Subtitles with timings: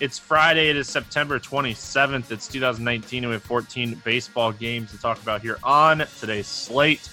[0.00, 0.70] It's Friday.
[0.70, 2.30] It is September 27th.
[2.30, 7.06] It's 2019, and we have 14 baseball games to talk about here on today's slate.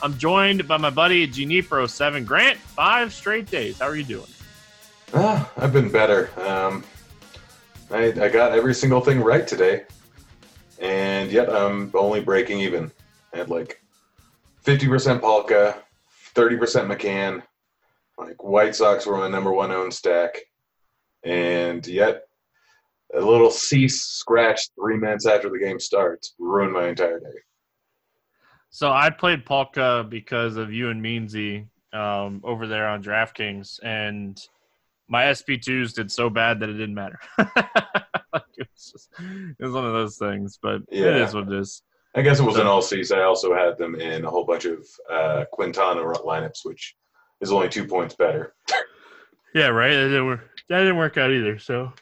[0.00, 2.24] I'm joined by my buddy Ginepro7.
[2.24, 3.78] Grant, five straight days.
[3.78, 4.26] How are you doing?
[5.12, 6.30] Ah, I've been better.
[6.40, 6.82] Um,
[7.90, 9.84] I, I got every single thing right today,
[10.78, 12.90] and yet I'm only breaking even.
[13.34, 13.82] I had like
[14.64, 15.76] 50% Palka,
[16.34, 17.42] 30% McCann.
[18.16, 20.38] Like White Sox were my number one owned stack,
[21.22, 22.28] and yet
[23.14, 27.38] a little cease scratch three minutes after the game starts ruined my entire day.
[28.70, 34.40] So I played Palka because of you and Meansy um, over there on DraftKings, and
[35.08, 37.18] my SP2s did so bad that it didn't matter.
[37.38, 39.08] like it, was just,
[39.58, 41.06] it was one of those things, but yeah.
[41.06, 41.82] it is what it is.
[42.14, 43.18] I guess it was so, an all season.
[43.18, 46.96] I also had them in a whole bunch of uh, Quintana lineups, which
[47.40, 48.54] is only two points better.
[49.54, 49.94] yeah, right.
[49.94, 51.58] That didn't work, that didn't work out either.
[51.58, 51.92] So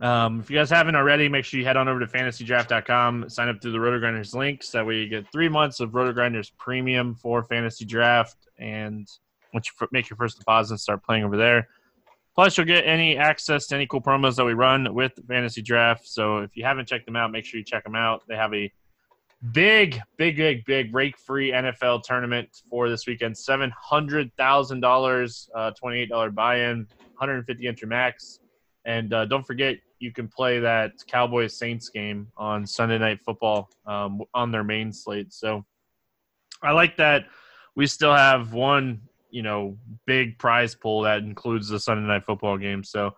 [0.00, 3.48] um, if you guys haven't already, make sure you head on over to fantasydraft.com, sign
[3.48, 4.70] up through the RotoGrinders links.
[4.70, 8.36] That way you get three months of RotoGrinders premium for fantasy draft.
[8.58, 9.08] And
[9.52, 11.66] once you make your first deposit, and start playing over there.
[12.34, 16.06] Plus, you'll get any access to any cool promos that we run with fantasy draft.
[16.06, 18.22] So if you haven't checked them out, make sure you check them out.
[18.28, 18.72] They have a
[19.50, 23.34] big, big, big, big rake free NFL tournament for this weekend.
[23.34, 26.86] $700,000, uh, $28 buy in,
[27.16, 28.38] 150 entry max.
[28.84, 33.68] And uh, don't forget, you can play that Cowboys Saints game on Sunday Night Football
[33.86, 35.32] um, on their main slate.
[35.32, 35.64] So
[36.62, 37.24] I like that
[37.78, 39.00] we still have one,
[39.30, 42.82] you know, big prize pool that includes the Sunday Night Football game.
[42.82, 43.12] So if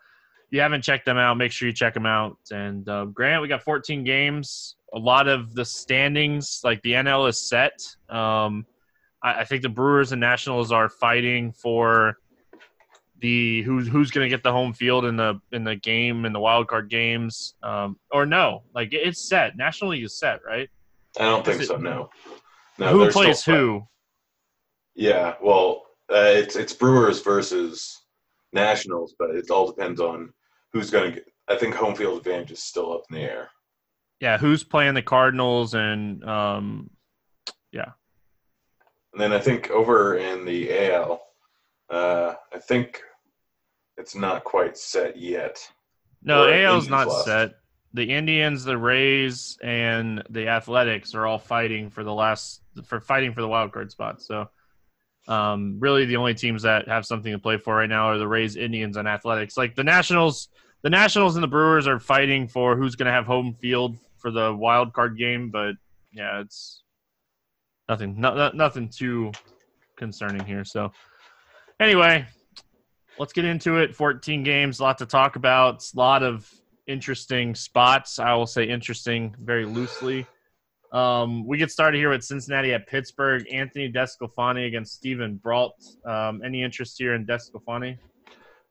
[0.51, 2.37] you haven't checked them out, make sure you check them out.
[2.53, 4.77] And uh, Grant, we got 14 games.
[4.93, 7.73] A lot of the standings, like the NL, is set.
[8.11, 8.67] Um,
[9.23, 12.19] I, I think the Brewers and Nationals are fighting for
[13.21, 16.33] the who's who's going to get the home field in the in the game in
[16.33, 18.63] the wild card games um, or no?
[18.75, 19.57] Like it's set.
[19.57, 20.69] National league is set right?
[21.19, 22.11] I don't think it, so no.
[22.79, 23.83] No who plays who?
[24.95, 27.97] Yeah well uh, it's it's brewers versus
[28.53, 30.33] nationals but it all depends on
[30.73, 33.51] who's going to get i think home field advantage is still up in the air.
[34.21, 36.91] Yeah who's playing the cardinals and um
[37.73, 37.93] yeah.
[39.13, 41.21] And then i think over in the al
[41.91, 43.03] uh, I think
[44.01, 45.61] it's not quite set yet.
[46.23, 47.25] No, AL's not left.
[47.25, 47.51] set.
[47.93, 53.33] The Indians, the Rays, and the Athletics are all fighting for the last for fighting
[53.35, 54.23] for the wild card spot.
[54.23, 54.49] So,
[55.29, 58.29] um, really, the only teams that have something to play for right now are the
[58.29, 59.57] Rays, Indians, and Athletics.
[59.57, 60.49] Like the Nationals,
[60.83, 64.31] the Nationals and the Brewers are fighting for who's going to have home field for
[64.31, 65.51] the wild card game.
[65.51, 65.75] But
[66.13, 66.83] yeah, it's
[67.89, 69.33] nothing, not, nothing too
[69.97, 70.65] concerning here.
[70.65, 70.93] So,
[71.81, 72.27] anyway,
[73.21, 73.95] let's get into it.
[73.95, 76.51] 14 games, a lot to talk about, a lot of
[76.87, 78.19] interesting spots.
[78.19, 80.27] I will say interesting very loosely.
[80.91, 83.45] Um, we get started here with Cincinnati at Pittsburgh.
[83.53, 85.77] Anthony DeSclafani against Steven Brault.
[86.07, 87.99] Um, any interest here in DeSclafani?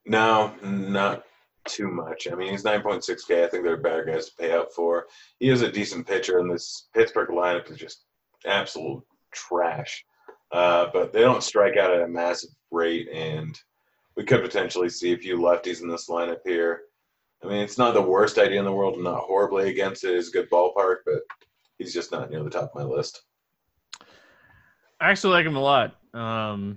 [0.08, 1.26] No, not
[1.66, 2.28] too much.
[2.30, 3.46] I mean, he's 9.6K.
[3.46, 5.06] I think there are better guys to pay out for.
[5.40, 8.06] He is a decent pitcher, and this Pittsburgh lineup is just
[8.48, 10.04] absolute trash.
[10.52, 13.56] Uh, but they don't strike out at a massive rate, and
[14.20, 16.82] we could potentially see a few lefties in this lineup here.
[17.42, 18.96] I mean, it's not the worst idea in the world.
[18.96, 20.14] I'm not horribly against it.
[20.14, 21.22] It's a good ballpark, but
[21.78, 23.22] he's just not near the top of my list.
[25.00, 25.96] I actually like him a lot.
[26.14, 26.76] Um,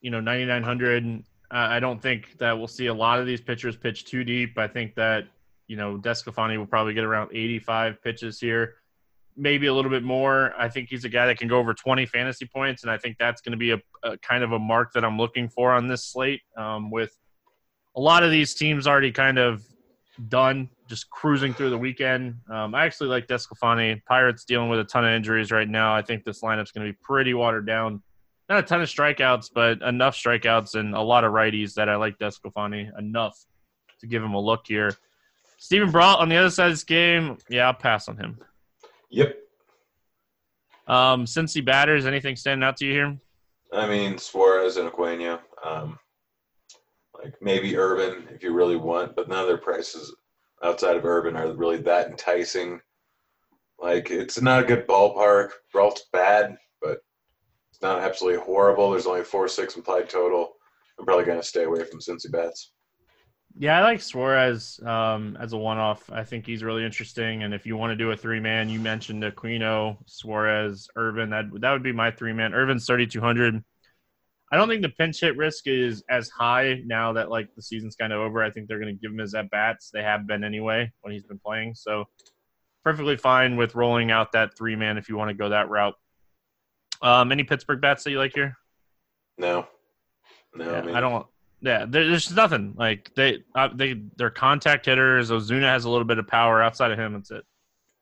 [0.00, 1.22] you know, 9,900.
[1.52, 4.58] I don't think that we'll see a lot of these pitchers pitch too deep.
[4.58, 5.28] I think that,
[5.68, 8.78] you know, DeSclafani will probably get around 85 pitches here,
[9.40, 10.52] maybe a little bit more.
[10.58, 13.16] I think he's a guy that can go over 20 fantasy points, and I think
[13.18, 15.88] that's going to be a, a, kind of a mark that I'm looking for on
[15.88, 17.16] this slate um, with
[17.96, 19.62] a lot of these teams already kind of
[20.28, 22.36] done, just cruising through the weekend.
[22.50, 24.04] Um, I actually like DeSclafani.
[24.04, 25.94] Pirates dealing with a ton of injuries right now.
[25.94, 28.02] I think this lineup's going to be pretty watered down
[28.50, 31.94] not a ton of strikeouts, but enough strikeouts and a lot of righties that I
[31.94, 33.38] like DeSclafani enough
[34.00, 34.92] to give him a look here.
[35.58, 38.40] Steven Brault on the other side of this game, yeah, I'll pass on him.
[39.10, 39.36] Yep.
[40.86, 43.18] Um, Cincy batters, anything standing out to you here?
[43.72, 45.40] I mean, Suarez and Aquino.
[45.64, 45.98] Um,
[47.22, 50.14] like maybe Ervin if you really want, but none of their prices
[50.62, 52.80] outside of Ervin are really that enticing.
[53.78, 55.50] Like it's not a good ballpark.
[55.72, 56.98] Brault's bad, but
[57.70, 58.90] it's not absolutely horrible.
[58.90, 60.52] There's only four six implied total.
[60.98, 62.72] I'm probably going to stay away from Cincy bats.
[63.58, 66.08] Yeah, I like Suarez um, as a one-off.
[66.10, 67.42] I think he's really interesting.
[67.42, 71.30] And if you want to do a three-man, you mentioned Aquino, Suarez, Ervin.
[71.30, 72.54] That that would be my three-man.
[72.54, 73.62] Ervin's 3,200.
[74.52, 77.96] I don't think the pinch hit risk is as high now that like the season's
[77.96, 78.42] kind of over.
[78.42, 79.90] I think they're going to give him his at bats.
[79.92, 81.74] They have been anyway when he's been playing.
[81.74, 82.06] So
[82.82, 85.94] perfectly fine with rolling out that three-man if you want to go that route.
[87.02, 88.56] Um, any Pittsburgh bats that you like here?
[89.38, 89.66] No,
[90.54, 90.70] no.
[90.70, 91.26] Yeah, I, mean, I, don't.
[91.62, 95.30] Yeah, there's nothing like they uh, they they're contact hitters.
[95.30, 96.62] Osuna has a little bit of power.
[96.62, 97.44] Outside of him, that's it.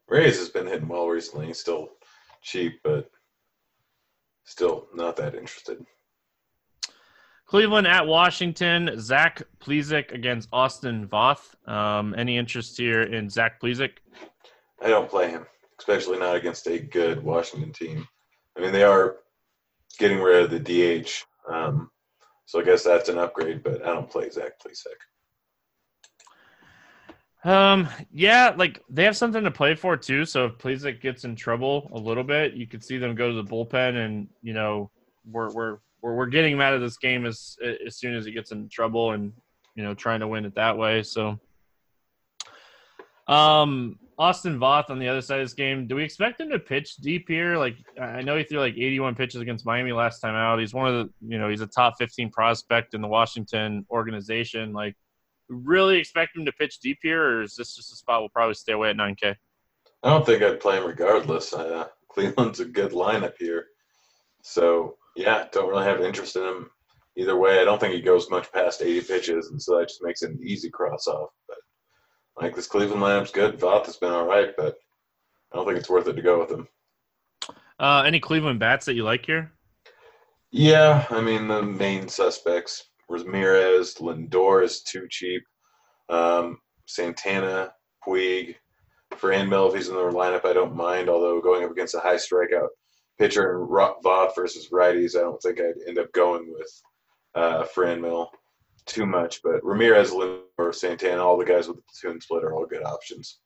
[0.09, 1.47] Reyes has been hitting well recently.
[1.47, 1.89] He's still
[2.43, 3.11] cheap, but
[4.45, 5.85] still not that interested.
[7.47, 9.01] Cleveland at Washington.
[9.01, 11.55] Zach Plesac against Austin Voth.
[11.69, 13.91] Um, any interest here in Zach Plesac?
[14.83, 15.47] I don't play him,
[15.79, 18.07] especially not against a good Washington team.
[18.57, 19.17] I mean, they are
[19.99, 21.91] getting rid of the DH, um,
[22.49, 23.63] so I guess that's an upgrade.
[23.63, 24.97] But I don't play Zach Plesac.
[27.45, 30.25] Um, yeah, like they have something to play for too.
[30.25, 33.35] So if Plesac gets in trouble a little bit, you could see them go to
[33.35, 34.91] the bullpen, and you know
[35.31, 38.33] we're we're we're, we're getting him out of this game as as soon as he
[38.33, 39.35] gets in trouble, and
[39.75, 41.03] you know trying to win it that way.
[41.03, 41.39] So,
[43.27, 45.87] um, Austin Voth on the other side of this game.
[45.87, 47.57] Do we expect him to pitch deep here?
[47.57, 50.59] Like I know he threw like 81 pitches against Miami last time out.
[50.59, 54.73] He's one of the you know he's a top 15 prospect in the Washington organization.
[54.73, 54.97] Like
[55.49, 58.55] really expect him to pitch deep here, or is this just a spot we'll probably
[58.55, 59.37] stay away at 9K?
[60.03, 61.53] I don't think I'd play him regardless.
[61.53, 63.67] Uh, Cleveland's a good lineup here,
[64.43, 66.71] so yeah, don't really have interest in him
[67.17, 67.61] either way.
[67.61, 70.31] I don't think he goes much past 80 pitches, and so that just makes it
[70.31, 71.31] an easy cross off.
[71.47, 71.59] But
[72.41, 73.59] like this Cleveland lineup's good.
[73.59, 74.77] Voth has been all right, but
[75.53, 76.69] I don't think it's worth it to go with him.
[77.79, 79.53] Uh, any Cleveland bats that you like here?
[80.51, 85.43] Yeah, I mean the main suspects: Ramirez, Lindor is too cheap.
[86.09, 87.73] Um, Santana,
[88.07, 88.57] Puig,
[89.13, 91.09] Franmil if he's in the lineup, I don't mind.
[91.09, 92.69] Although going up against a high strikeout
[93.19, 96.83] pitcher and Voth versus righties, I don't think I'd end up going with
[97.35, 98.29] uh, Franmil
[98.89, 102.67] too much, but Ramirez, or Santana, all the guys with the platoon split are all
[102.67, 103.39] good options.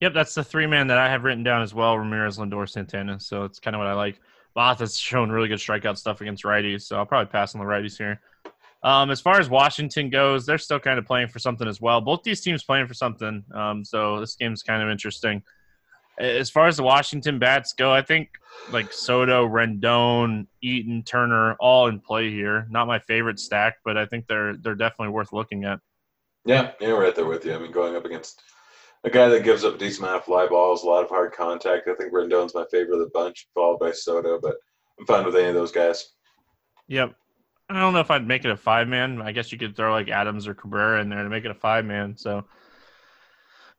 [0.00, 3.18] Yep, that's the three man that I have written down as well: Ramirez, Lindor, Santana.
[3.20, 4.20] So it's kind of what I like.
[4.56, 7.66] Voth has shown really good strikeout stuff against righties, so I'll probably pass on the
[7.66, 8.20] righties here.
[8.82, 12.00] Um, as far as Washington goes, they're still kind of playing for something as well.
[12.00, 15.42] Both these teams playing for something, um, so this game's kind of interesting.
[16.18, 18.30] As far as the Washington bats go, I think
[18.72, 22.66] like Soto, Rendon, Eaton, Turner, all in play here.
[22.70, 25.80] Not my favorite stack, but I think they're they're definitely worth looking at.
[26.44, 27.54] Yeah, yeah, right there with you.
[27.54, 28.42] I mean, going up against
[29.04, 31.32] a guy that gives up a decent amount of fly balls, a lot of hard
[31.32, 31.88] contact.
[31.88, 34.56] I think Rendon's my favorite of the bunch, followed by Soto, but
[34.98, 36.14] I'm fine with any of those guys.
[36.88, 37.14] Yep.
[37.70, 39.20] I don't know if I'd make it a five man.
[39.20, 41.54] I guess you could throw like Adams or Cabrera in there to make it a
[41.54, 42.16] five man.
[42.16, 42.44] So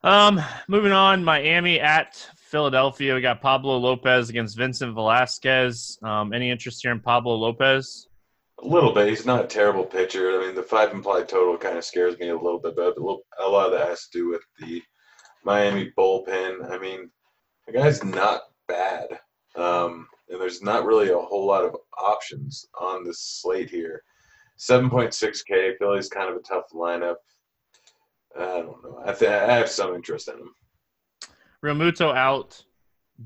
[0.03, 3.15] um, moving on, Miami at Philadelphia.
[3.15, 5.99] We got Pablo Lopez against Vincent Velasquez.
[6.01, 8.07] Um, any interest here in Pablo Lopez?
[8.63, 9.07] A little bit.
[9.07, 10.31] He's not a terrible pitcher.
[10.39, 13.47] I mean, the five implied total kind of scares me a little bit, but a,
[13.47, 14.81] lot of that has to do with the
[15.45, 16.69] Miami bullpen.
[16.69, 17.09] I mean,
[17.67, 19.07] the guy's not bad.
[19.55, 24.03] Um, and there's not really a whole lot of options on this slate here.
[24.59, 25.77] 7.6K.
[25.77, 27.15] Philly's kind of a tough lineup.
[28.37, 29.01] I don't know.
[29.05, 30.53] I, th- I have some interest in him.
[31.63, 32.63] Realmuto out,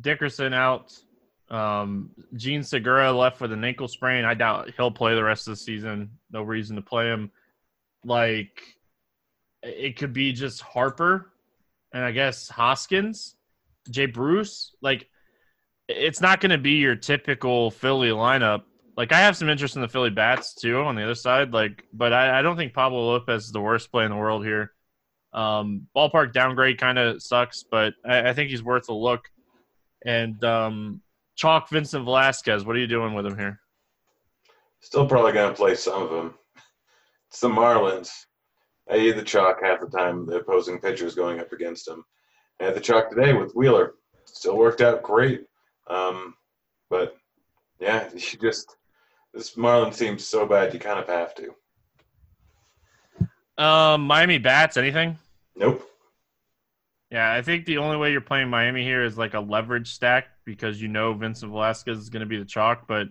[0.01, 0.97] Dickerson out,
[1.49, 4.25] um, Jean Segura left with an ankle sprain.
[4.25, 6.11] I doubt he'll play the rest of the season.
[6.31, 7.31] No reason to play him.
[8.03, 8.61] Like,
[9.61, 11.31] it could be just Harper
[11.93, 13.35] and I guess Hoskins,
[13.89, 14.75] Jay Bruce.
[14.81, 15.07] Like,
[15.87, 18.63] it's not going to be your typical Philly lineup.
[18.97, 21.53] Like, I have some interest in the Philly bats too on the other side.
[21.53, 24.43] Like, but I, I don't think Pablo Lopez is the worst play in the world
[24.43, 24.71] here.
[25.33, 29.29] Um, ballpark downgrade kind of sucks, but I, I, think he's worth a look.
[30.05, 31.01] And um,
[31.35, 32.65] chalk Vincent Velasquez.
[32.65, 33.59] What are you doing with him here?
[34.81, 36.35] Still probably going to play some of them.
[37.29, 38.11] It's the Marlins.
[38.91, 42.03] I eat the chalk half the time the opposing pitcher is going up against him.
[42.61, 43.95] I had the chalk today with Wheeler.
[44.25, 45.45] Still worked out great.
[45.89, 46.35] Um,
[46.89, 47.15] but
[47.79, 48.75] yeah, you just
[49.33, 51.55] this Marlins seems so bad you kind of have to.
[53.57, 55.17] Um, Miami bats anything?
[55.55, 55.87] Nope.
[57.11, 60.25] Yeah, I think the only way you're playing Miami here is like a leverage stack
[60.45, 63.07] because you know Vincent Velasquez is going to be the chalk, but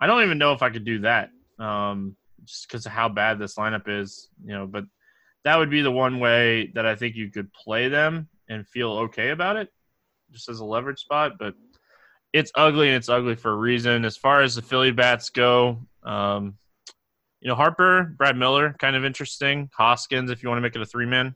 [0.00, 1.30] I don't even know if I could do that.
[1.58, 4.66] Um, just because of how bad this lineup is, you know.
[4.66, 4.84] But
[5.44, 8.90] that would be the one way that I think you could play them and feel
[8.92, 9.68] okay about it,
[10.32, 11.32] just as a leverage spot.
[11.38, 11.54] But
[12.32, 14.04] it's ugly and it's ugly for a reason.
[14.04, 16.54] As far as the Philly bats go, um,
[17.40, 19.70] you know, Harper, Brad Miller, kind of interesting.
[19.76, 21.34] Hoskins, if you want to make it a three man.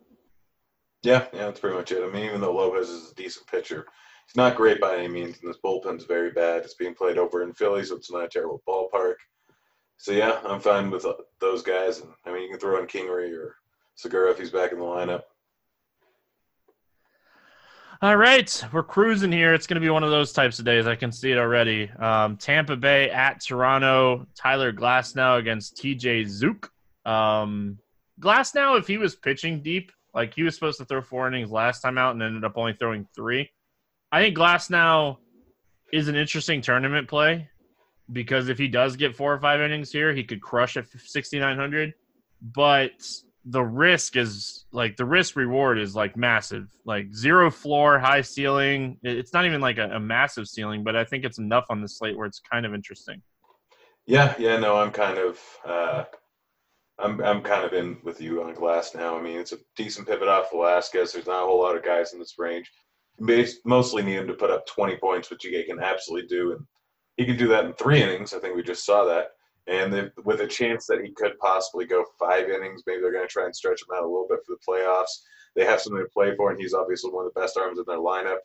[1.02, 2.04] Yeah, yeah, that's pretty much it.
[2.04, 3.86] I mean, even though Lopez is a decent pitcher,
[4.26, 6.62] he's not great by any means, and this bullpen's very bad.
[6.62, 9.14] It's being played over in Philly, so it's not a terrible ballpark.
[9.96, 12.00] So yeah, I'm fine with uh, those guys.
[12.00, 13.56] And I mean, you can throw in Kingery or
[13.94, 15.22] Segura if he's back in the lineup.
[18.00, 19.54] All right, we're cruising here.
[19.54, 20.88] It's going to be one of those types of days.
[20.88, 21.88] I can see it already.
[22.00, 24.26] Um, Tampa Bay at Toronto.
[24.34, 26.68] Tyler Glasnow against TJ Zeuch.
[27.08, 27.78] Um,
[28.18, 31.80] Glasnow, if he was pitching deep, like he was supposed to throw four innings last
[31.80, 33.50] time out and ended up only throwing three.
[34.10, 35.16] I think Glasnow
[35.92, 37.48] is an interesting tournament play
[38.12, 41.94] because if he does get four or five innings here, he could crush at 6,900.
[42.42, 42.92] But
[43.44, 48.96] the risk is like the risk reward is like massive like zero floor high ceiling
[49.02, 51.88] it's not even like a, a, massive ceiling but i think it's enough on the
[51.88, 53.20] slate where it's kind of interesting
[54.06, 56.04] yeah yeah no i'm kind of uh
[56.98, 59.18] i'm i'm kind of in with you on Glasnow.
[59.18, 62.12] i mean it's a decent pivot off velasquez there's not a whole lot of guys
[62.12, 62.70] in this range
[63.64, 66.66] mostly need him to put up 20 points which he can absolutely do and
[67.16, 69.28] he can do that in three innings i think we just saw that
[69.66, 73.32] and with a chance that he could possibly go five innings, maybe they're going to
[73.32, 75.22] try and stretch him out a little bit for the playoffs.
[75.54, 77.84] They have something to play for, and he's obviously one of the best arms in
[77.86, 78.38] their lineup.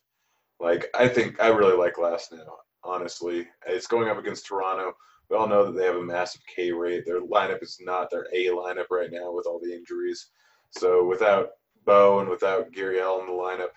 [0.60, 2.46] Like I think I really like Glasnow.
[2.84, 4.94] Honestly, it's going up against Toronto.
[5.30, 7.06] We all know that they have a massive K rate.
[7.06, 10.30] Their lineup is not their A lineup right now with all the injuries.
[10.72, 11.50] So without
[11.86, 13.72] Bo and without Gurriel in the lineup,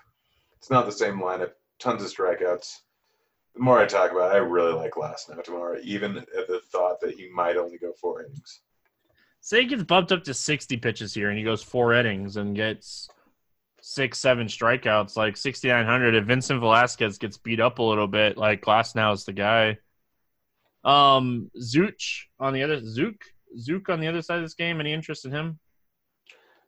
[0.58, 1.52] it's not the same lineup.
[1.78, 2.80] Tons of strikeouts
[3.54, 6.60] the more I talk about it, I really like Last Glasnow tomorrow, even at the
[6.70, 8.60] thought that he might only go four innings.
[9.40, 12.54] Say he gets bumped up to 60 pitches here and he goes four innings and
[12.54, 13.08] gets
[13.80, 16.14] six, seven strikeouts, like 6,900.
[16.14, 19.78] If Vincent Velasquez gets beat up a little bit, like Glasnow is the guy.
[20.84, 23.16] Um, Zeuch on the other, Zook,
[23.58, 24.80] Zook on the other side of this game.
[24.80, 25.58] Any interest in him?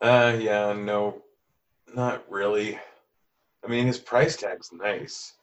[0.00, 1.22] Uh, yeah, no,
[1.94, 2.78] not really.
[3.64, 5.34] I mean, his price tag's nice.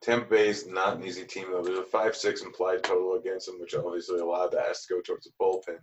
[0.00, 1.62] Tampa Bay is not an easy team though.
[1.62, 4.86] There's a five six implied total against them, which obviously a lot of that has
[4.86, 5.78] to go towards the bullpen.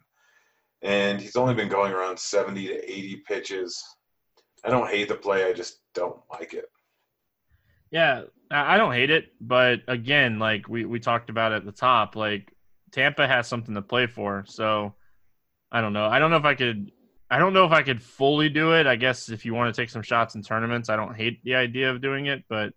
[0.82, 3.84] And he's only been going around 70 to 80 pitches.
[4.64, 5.46] I don't hate the play.
[5.46, 6.66] I just don't like it.
[7.92, 12.16] Yeah, I don't hate it, but again, like we we talked about at the top,
[12.16, 12.52] like
[12.92, 14.46] Tampa has something to play for.
[14.48, 14.96] So
[15.72, 16.06] I don't know.
[16.06, 16.92] I don't know if I could.
[17.30, 18.88] I don't know if I could fully do it.
[18.88, 21.56] I guess if you want to take some shots in tournaments, I don't hate the
[21.56, 22.72] idea of doing it, but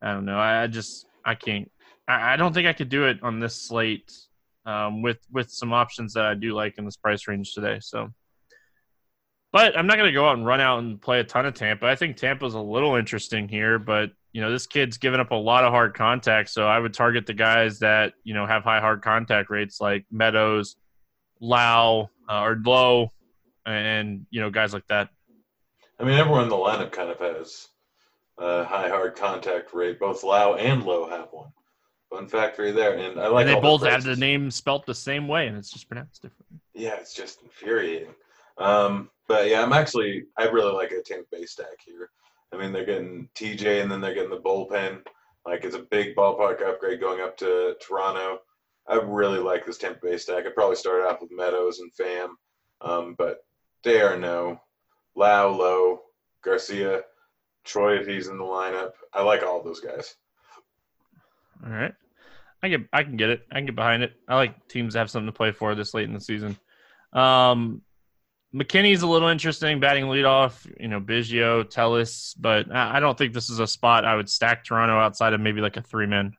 [0.00, 0.38] I don't know.
[0.38, 1.70] I, just I can't.
[2.06, 4.12] I, I, don't think I could do it on this slate
[4.64, 7.78] um, with with some options that I do like in this price range today.
[7.80, 8.12] So,
[9.56, 11.54] but I'm not going to go out and run out and play a ton of
[11.54, 11.86] Tampa.
[11.86, 15.34] I think Tampa's a little interesting here, but you know this kid's given up a
[15.34, 18.80] lot of hard contact, so I would target the guys that you know have high
[18.80, 20.76] hard contact rates like Meadows,
[21.40, 23.12] Lowe, uh, or Low,
[23.64, 25.08] and you know guys like that.
[25.98, 27.68] I mean, everyone in the lineup kind of has
[28.36, 29.98] uh, high hard contact rate.
[29.98, 31.48] Both Lowe and Low have one.
[32.10, 32.98] Fun fact for you there.
[32.98, 33.46] And I like.
[33.46, 36.58] And they both have the name spelt the same way, and it's just pronounced differently.
[36.74, 38.14] Yeah, it's just infuriating.
[38.58, 42.10] Um, but yeah, I'm actually I really like a Tampa Bay stack here.
[42.52, 45.02] I mean, they're getting TJ, and then they're getting the bullpen.
[45.44, 48.40] Like it's a big ballpark upgrade going up to Toronto.
[48.88, 50.46] I really like this Tampa Bay stack.
[50.46, 52.28] I probably started off with Meadows and Pham,
[52.80, 53.44] um, but
[53.82, 54.60] they are no
[55.14, 56.00] Lowe, Low,
[56.42, 57.02] Garcia.
[57.64, 58.92] Troy if he's in the lineup.
[59.12, 60.14] I like all those guys.
[61.64, 61.92] All right.
[62.62, 63.42] I get I can get it.
[63.50, 64.12] I can get behind it.
[64.28, 66.56] I like teams to have something to play for this late in the season.
[67.12, 67.82] Um
[68.56, 70.66] McKinney's a little interesting batting leadoff.
[70.80, 74.64] You know, Biggio, Tellez, but I don't think this is a spot I would stack
[74.64, 76.32] Toronto outside of maybe like a three man.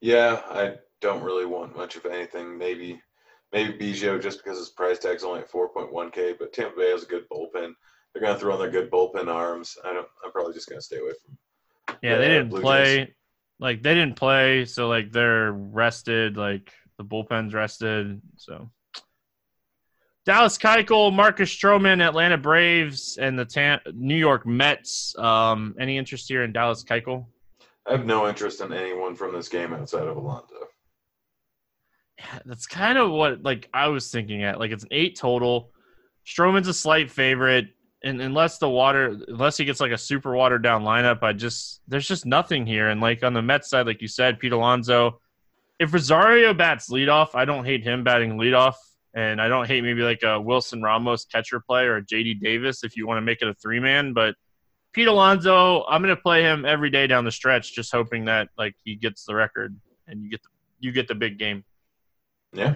[0.00, 2.58] Yeah, I don't really want much of anything.
[2.58, 3.00] Maybe
[3.52, 6.38] maybe Biggio just because his price tag's only at 4.1k.
[6.38, 7.72] But Tampa Bay has a good bullpen.
[8.12, 9.76] They're gonna throw in their good bullpen arms.
[9.84, 10.08] I don't.
[10.24, 11.96] I'm probably just gonna stay away from.
[12.02, 12.96] Yeah, they didn't Blue play.
[12.96, 13.14] Jays.
[13.60, 16.36] Like they didn't play, so like they're rested.
[16.36, 18.70] Like the bullpen's rested, so.
[20.26, 25.16] Dallas Keuchel, Marcus Stroman, Atlanta Braves, and the Tam- New York Mets.
[25.16, 27.26] Um, any interest here in Dallas Keuchel?
[27.86, 30.56] I have no interest in anyone from this game outside of Alonso.
[32.18, 34.58] Yeah, that's kind of what like I was thinking at.
[34.58, 35.70] Like it's an eight total.
[36.26, 37.66] Stroman's a slight favorite,
[38.02, 41.82] and unless the water, unless he gets like a super watered down lineup, I just
[41.86, 42.88] there's just nothing here.
[42.88, 45.20] And like on the Mets side, like you said, Pete Alonso.
[45.78, 48.74] If Rosario bats leadoff, I don't hate him batting leadoff,
[49.16, 52.84] and I don't hate maybe like a Wilson Ramos catcher play or a JD Davis
[52.84, 54.36] if you want to make it a three man, but
[54.92, 58.48] Pete Alonso, I'm going to play him every day down the stretch, just hoping that
[58.56, 59.74] like he gets the record
[60.06, 61.64] and you get the you get the big game.
[62.52, 62.74] Yeah.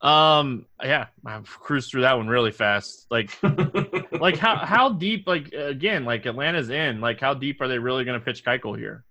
[0.00, 0.66] Um.
[0.82, 3.06] Yeah, I've cruised through that one really fast.
[3.10, 3.36] Like,
[4.12, 5.26] like how how deep?
[5.26, 7.00] Like again, like Atlanta's in.
[7.00, 9.04] Like how deep are they really going to pitch Keuchel here?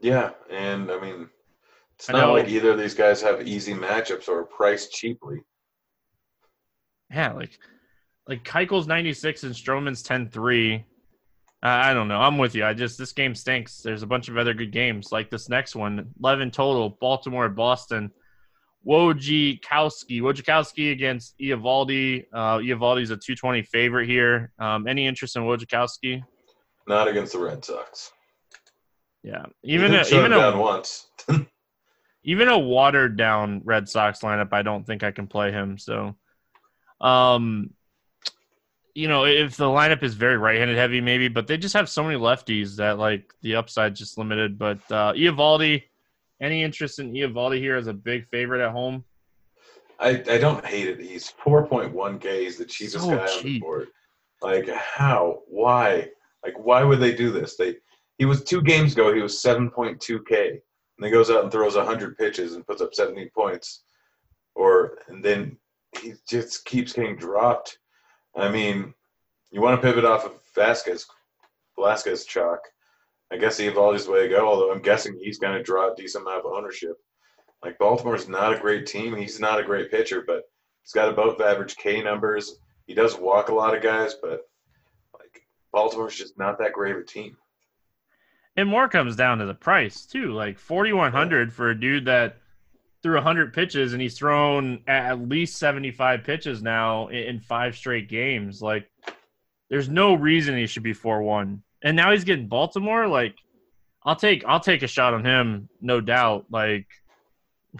[0.00, 1.28] Yeah, and I mean,
[1.96, 5.40] it's not like either of these guys have easy matchups or priced cheaply.
[7.10, 7.58] Yeah, like
[8.28, 10.84] like Keuchel's 96 and Stroman's 10-3.
[11.64, 12.18] I don't know.
[12.18, 12.64] I'm with you.
[12.64, 13.82] I just this game stinks.
[13.82, 16.98] There's a bunch of other good games like this next one, 11 total.
[17.00, 18.10] Baltimore, Boston.
[18.86, 20.20] Wojciechowski.
[20.20, 22.24] Wojciechowski against Eovaldi.
[22.32, 24.52] Uh, Eovaldi's a 220 favorite here.
[24.58, 26.22] Um, any interest in Wojciechowski?
[26.88, 28.10] Not against the Red Sox.
[29.22, 31.06] Yeah, even a, even a, once.
[32.24, 35.78] even a watered down Red Sox lineup, I don't think I can play him.
[35.78, 36.14] So,
[37.00, 37.70] um,
[38.94, 42.04] you know, if the lineup is very right-handed heavy, maybe, but they just have so
[42.04, 44.58] many lefties that like the upside just limited.
[44.58, 45.84] But uh Eovaldi,
[46.40, 49.04] any interest in Eovaldi here as a big favorite at home?
[49.98, 51.00] I, I don't hate it.
[51.00, 52.40] He's 4.1k.
[52.40, 53.36] He's the cheapest so guy cheap.
[53.36, 53.88] on the board.
[54.42, 55.40] Like how?
[55.48, 56.08] Why?
[56.44, 57.56] Like why would they do this?
[57.56, 57.76] They
[58.18, 59.14] he was two games ago.
[59.14, 60.60] He was 7.2k,
[61.02, 63.82] and he goes out and throws 100 pitches and puts up 70 points,
[64.54, 65.56] or and then
[66.00, 67.78] he just keeps getting dropped
[68.34, 68.94] I mean,
[69.50, 71.06] you want to pivot off of Vasquez,
[71.76, 72.60] Velasquez chalk.
[73.30, 75.92] I guess he Eovaldi's the way to go, although I'm guessing he's going to draw
[75.92, 76.96] a decent amount of ownership.
[77.62, 79.16] Like, Baltimore's not a great team.
[79.16, 80.42] He's not a great pitcher, but
[80.82, 82.58] he's got above average K numbers.
[82.86, 84.40] He does walk a lot of guys, but,
[85.18, 87.36] like, Baltimore's just not that great of a team.
[88.56, 90.32] And more comes down to the price, too.
[90.32, 92.36] Like, 4100 for a dude that
[93.02, 98.62] threw 100 pitches and he's thrown at least 75 pitches now in five straight games.
[98.62, 98.88] Like,
[99.70, 101.60] there's no reason he should be 4-1.
[101.82, 103.08] And now he's getting Baltimore.
[103.08, 103.36] Like,
[104.04, 106.46] I'll take I'll take a shot on him, no doubt.
[106.50, 106.86] Like,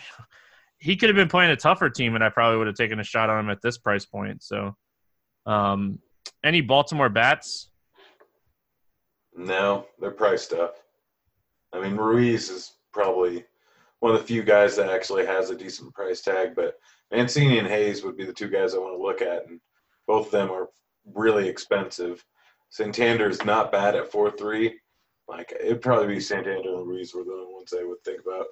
[0.79, 3.05] he could have been playing a tougher team, and I probably would have taken a
[3.05, 4.43] shot on him at this price point.
[4.43, 4.77] So,
[5.47, 5.99] um,
[6.45, 7.69] any Baltimore bats?
[9.37, 10.77] No, they're priced up.
[11.73, 13.45] I mean, Ruiz is probably
[14.01, 16.55] one of the few guys that actually has a decent price tag.
[16.55, 16.79] But
[17.11, 19.61] Mancini and Hays would be the two guys I want to look at, and
[20.07, 20.69] both of them are
[21.15, 22.25] really expensive.
[22.71, 24.79] Santander is not bad at four three.
[25.29, 28.47] Like it'd probably be Santander and Ruiz were the only ones I would think about.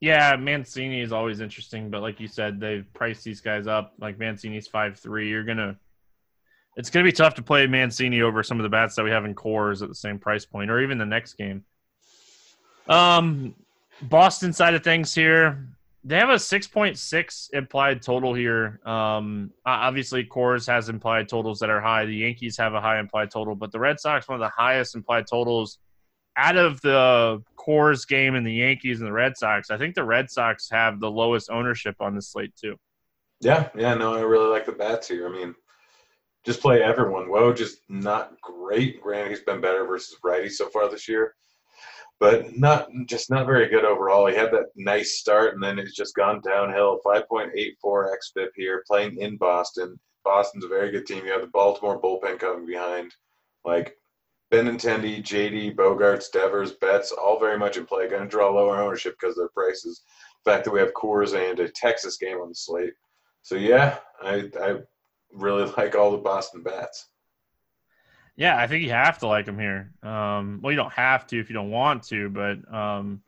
[0.00, 3.94] Yeah, Mancini is always interesting, but like you said, they've priced these guys up.
[4.00, 5.28] Like Mancini's five three.
[5.28, 5.78] You're gonna
[6.76, 9.24] it's gonna be tough to play Mancini over some of the bats that we have
[9.24, 11.64] in Coors at the same price point, or even the next game.
[12.88, 13.54] Um,
[14.02, 15.68] Boston side of things here,
[16.04, 18.80] they have a 6.6 implied total here.
[18.84, 22.06] Um, obviously, Coors has implied totals that are high.
[22.06, 24.96] The Yankees have a high implied total, but the Red Sox one of the highest
[24.96, 25.78] implied totals
[26.36, 29.70] out of the Coors game and the Yankees and the Red Sox.
[29.70, 32.76] I think the Red Sox have the lowest ownership on the slate too.
[33.40, 35.28] Yeah, yeah, no, I really like the bats here.
[35.28, 35.54] I mean,
[36.44, 37.30] just play everyone.
[37.30, 39.00] Whoa, just not great.
[39.00, 41.34] Granted, he's been better versus righty so far this year
[42.22, 44.28] but not just not very good overall.
[44.28, 47.00] He had that nice start, and then it's just gone downhill.
[47.04, 49.98] 5.84 xFIP here, playing in Boston.
[50.24, 51.26] Boston's a very good team.
[51.26, 53.12] You have the Baltimore bullpen coming behind,
[53.64, 53.96] like
[54.52, 58.08] Benintendi, JD, Bogaerts, Devers, Betts, all very much in play.
[58.08, 60.02] Going to draw lower ownership because of their prices.
[60.44, 62.94] The fact that we have Coors and a Texas game on the slate.
[63.42, 64.76] So yeah, I I
[65.32, 67.08] really like all the Boston bats.
[68.36, 69.92] Yeah, I think you have to like them here.
[70.02, 73.22] Um, well, you don't have to if you don't want to, but um,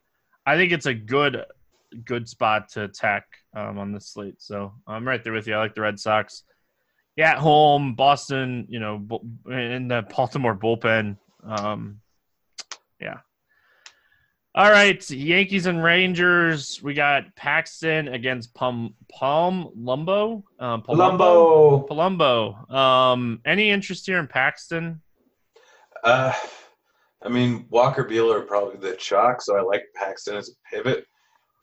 [0.47, 1.45] I think it's a good
[2.05, 4.43] good spot to attack um, on this slate.
[4.43, 5.55] So I'm right there with you.
[5.55, 6.43] I like the Red Sox.
[7.17, 11.17] Yeah, at home, Boston, you know, in the Baltimore bullpen.
[11.45, 12.01] Um,
[13.01, 13.19] yeah.
[14.57, 16.81] All right, Yankees and Rangers.
[16.81, 20.45] We got Paxton against Palm Palm Lumbo.
[20.61, 21.89] Um, Palumbo.
[21.89, 22.71] Palumbo.
[22.73, 25.03] Um, any interest here in Paxton?
[26.05, 26.33] Uh,
[27.21, 31.05] I mean, Walker Buehler probably the chalk, so I like Paxton as a pivot.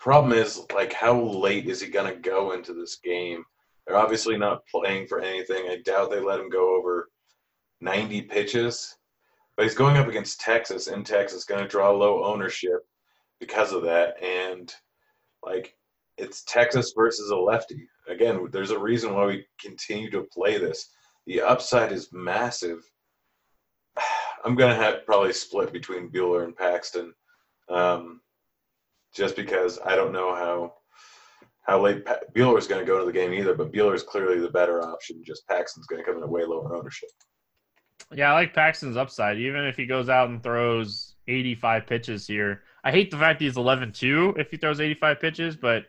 [0.02, 3.46] Problem is, like, how late is he gonna go into this game?
[3.88, 5.70] They're obviously not playing for anything.
[5.70, 7.08] I doubt they let him go over
[7.80, 8.98] 90 pitches.
[9.62, 12.80] But he's going up against Texas, and Texas going to draw low ownership
[13.40, 14.16] because of that.
[14.20, 14.74] And
[15.46, 15.76] like,
[16.18, 17.88] it's Texas versus a lefty.
[18.10, 20.90] Again, there's a reason why we continue to play this.
[21.28, 22.80] The upside is massive.
[24.44, 27.14] I'm gonna have probably split between Buehler and Paxton,
[27.70, 28.22] um,
[29.14, 30.74] just because I don't know how
[31.68, 33.54] how late pa- Buehler is going to go to the game either.
[33.54, 35.22] But Buehler is clearly the better option.
[35.24, 37.10] Just Paxton's going to come in a way lower ownership.
[38.14, 39.38] Yeah, I like Paxton's upside.
[39.38, 43.46] Even if he goes out and throws 85 pitches here, I hate the fact that
[43.46, 45.86] he's 11 2 if he throws 85 pitches, but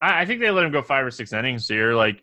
[0.00, 1.94] I, I think they let him go five or six innings here.
[1.94, 2.22] Like,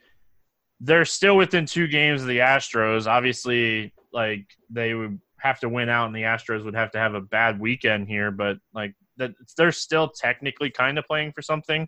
[0.79, 3.07] they're still within two games of the Astros.
[3.07, 7.13] Obviously, like, they would have to win out, and the Astros would have to have
[7.13, 11.87] a bad weekend here, but, like, that they're still technically kind of playing for something.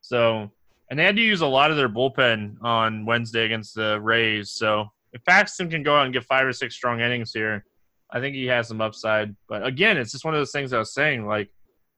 [0.00, 0.50] So,
[0.90, 4.50] and they had to use a lot of their bullpen on Wednesday against the Rays.
[4.50, 7.64] So, if Paxton can go out and get five or six strong innings here,
[8.10, 9.34] I think he has some upside.
[9.48, 11.50] But again, it's just one of those things I was saying, like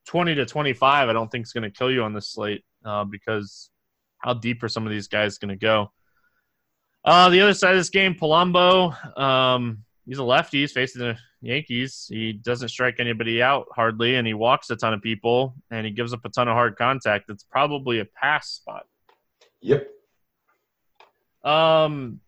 [0.07, 3.05] 20 to 25, I don't think is going to kill you on this slate uh,
[3.05, 3.71] because
[4.19, 5.91] how deep are some of these guys going to go?
[7.05, 10.61] Uh, the other side of this game, Palumbo, um, he's a lefty.
[10.61, 12.07] He's facing the Yankees.
[12.09, 15.93] He doesn't strike anybody out hardly, and he walks a ton of people, and he
[15.93, 17.31] gives up a ton of hard contact.
[17.31, 18.87] It's probably a pass spot.
[19.61, 19.89] Yep.
[21.45, 22.21] Um,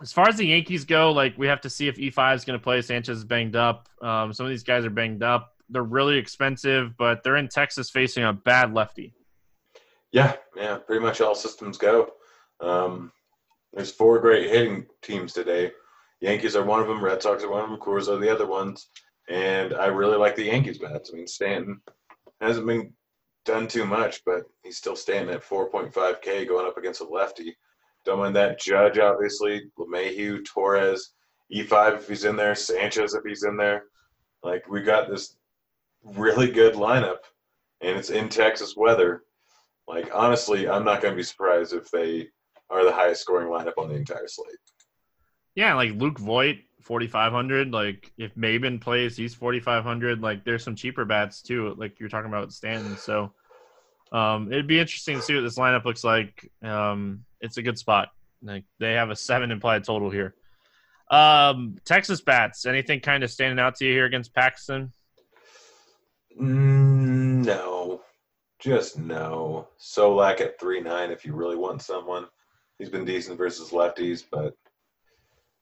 [0.00, 2.58] as far as the Yankees go, like we have to see if E5 is going
[2.58, 2.80] to play.
[2.82, 3.88] Sanchez is banged up.
[4.00, 5.54] Um, some of these guys are banged up.
[5.68, 9.14] They're really expensive, but they're in Texas facing a bad lefty.
[10.12, 12.10] Yeah, yeah, pretty much all systems go.
[12.60, 13.12] Um,
[13.72, 15.72] there's four great hitting teams today.
[16.20, 17.04] Yankees are one of them.
[17.04, 17.78] Red Sox are one of them.
[17.78, 18.88] Coors are the other ones.
[19.28, 21.10] And I really like the Yankees bats.
[21.12, 21.80] I mean, Stanton
[22.40, 22.92] hasn't been
[23.44, 27.56] done too much, but he's still standing at 4.5K going up against a lefty.
[28.08, 28.58] Don't mind that.
[28.58, 31.12] Judge, obviously, LeMahieu, Torres,
[31.54, 33.84] E5 if he's in there, Sanchez if he's in there.
[34.42, 35.36] Like, we got this
[36.02, 37.18] really good lineup,
[37.82, 39.24] and it's in Texas weather.
[39.86, 42.28] Like, honestly, I'm not going to be surprised if they
[42.70, 44.56] are the highest scoring lineup on the entire slate.
[45.54, 47.72] Yeah, like Luke Voit, 4,500.
[47.72, 50.22] Like, if Maybin plays, he's 4,500.
[50.22, 52.96] Like, there's some cheaper bats, too, like you're talking about Stanton.
[52.96, 53.34] So,
[54.12, 56.50] um, it'd be interesting to see what this lineup looks like.
[56.62, 58.08] Um, it's a good spot.
[58.42, 60.34] Like they have a seven implied total here.
[61.10, 62.66] Um, Texas bats.
[62.66, 64.92] Anything kind of standing out to you here against Paxton?
[66.40, 68.02] Mm, no,
[68.58, 69.68] just no.
[69.80, 71.10] Solak at three nine.
[71.10, 72.26] If you really want someone,
[72.78, 74.54] he's been decent versus lefties, but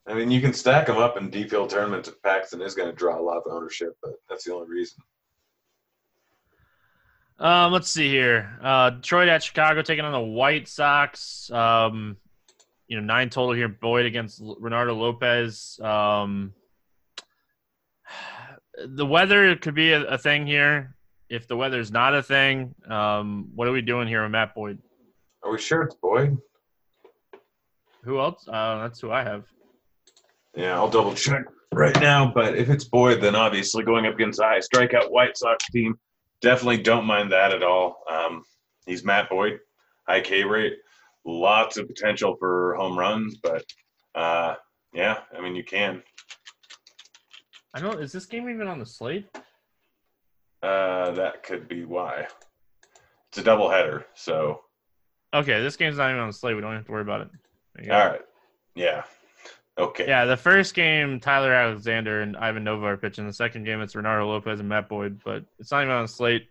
[0.06, 2.08] I mean you can stack him up in deep field tournaments.
[2.08, 4.98] If Paxton is going to draw a lot of ownership, but that's the only reason.
[7.38, 8.58] Um, let's see here.
[8.62, 11.50] Uh, Detroit at Chicago taking on the White Sox.
[11.50, 12.16] Um,
[12.88, 13.68] you know, nine total here.
[13.68, 15.78] Boyd against Reynaldo Lopez.
[15.82, 16.54] Um,
[18.86, 20.94] the weather could be a, a, thing here.
[21.28, 24.78] If the weather's not a thing, um, what are we doing here with Matt Boyd?
[25.42, 26.38] Are we sure it's Boyd?
[28.04, 28.46] Who else?
[28.46, 29.44] Uh, that's who I have.
[30.54, 32.30] Yeah, I'll double check right now.
[32.32, 35.98] But if it's Boyd, then obviously going up against a high strikeout White Sox team
[36.42, 38.02] definitely don't mind that at all.
[38.10, 38.44] Um,
[38.86, 39.60] he's Matt Boyd,
[40.06, 40.74] high K rate,
[41.24, 43.64] lots of potential for home runs, but
[44.14, 44.54] uh,
[44.92, 46.02] yeah, I mean you can.
[47.74, 48.00] I don't.
[48.00, 49.28] Is this game even on the slate?
[50.62, 52.26] Uh, that could be why.
[53.28, 54.60] It's a double header, so.
[55.34, 56.56] Okay, this game's not even on the slate.
[56.56, 57.90] We don't have to worry about it.
[57.90, 58.22] All right.
[58.74, 59.02] Yeah.
[59.78, 60.06] Okay.
[60.06, 63.26] Yeah, the first game, Tyler Alexander and Ivan Nova are pitching.
[63.26, 66.08] The second game, it's Reynaldo Lopez and Matt Boyd, but it's not even on the
[66.08, 66.48] slate.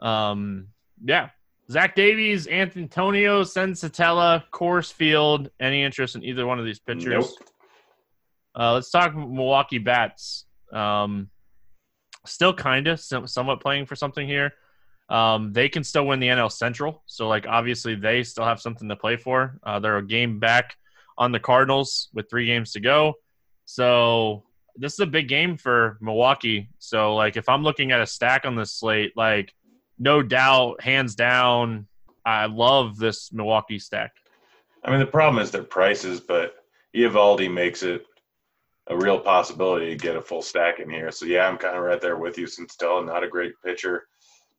[0.00, 0.68] Um,
[1.04, 1.30] yeah.
[1.70, 5.50] Zach Davies, Antonio Senzatela, Coors Field.
[5.60, 7.06] Any interest in either one of these pitchers?
[7.06, 7.48] Nope.
[8.58, 10.46] Uh, let's talk Milwaukee Bats.
[10.72, 11.28] Um,
[12.24, 14.52] still kind of somewhat playing for something here.
[15.08, 17.02] Um, they can still win the NL Central.
[17.06, 19.58] So, like, obviously, they still have something to play for.
[19.62, 20.76] Uh, they're a game back
[21.18, 23.14] on the Cardinals with three games to go.
[23.66, 24.44] So
[24.76, 26.70] this is a big game for Milwaukee.
[26.78, 29.52] So like if I'm looking at a stack on this slate, like
[29.98, 31.88] no doubt, hands down,
[32.24, 34.12] I love this Milwaukee stack.
[34.84, 36.54] I mean, the problem is their prices, but
[36.96, 38.06] Eovaldi makes it
[38.86, 41.10] a real possibility to get a full stack in here.
[41.10, 42.46] So yeah, I'm kind of right there with you.
[42.46, 44.06] Since still not a great pitcher,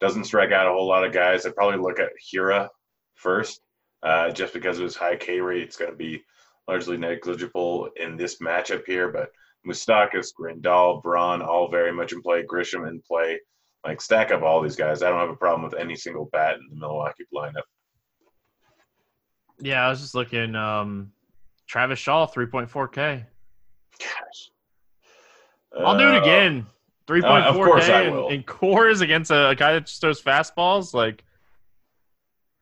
[0.01, 1.45] doesn't strike out a whole lot of guys.
[1.45, 2.67] I'd probably look at Hiura
[3.15, 3.61] first,
[4.03, 5.63] uh, just because of his high K rate.
[5.63, 6.21] It's going to be
[6.69, 9.09] largely negligible in this matchup here.
[9.11, 9.31] But
[9.67, 12.43] Moustakas, Grandal, Braun, all very much in play.
[12.43, 13.39] Grisham in play.
[13.85, 15.01] Like stack up all these guys.
[15.01, 17.63] I don't have a problem with any single bat in the Milwaukee lineup.
[19.59, 20.55] Yeah, I was just looking.
[20.55, 21.11] Um,
[21.67, 23.25] Travis Shaw, 3.4K.
[23.99, 24.51] Gosh.
[25.77, 26.65] I'll do it Uh, again.
[27.07, 29.73] Three uh, point of four course K I and, and Coors against a, a guy
[29.73, 30.93] that just throws fastballs.
[30.93, 31.23] Like,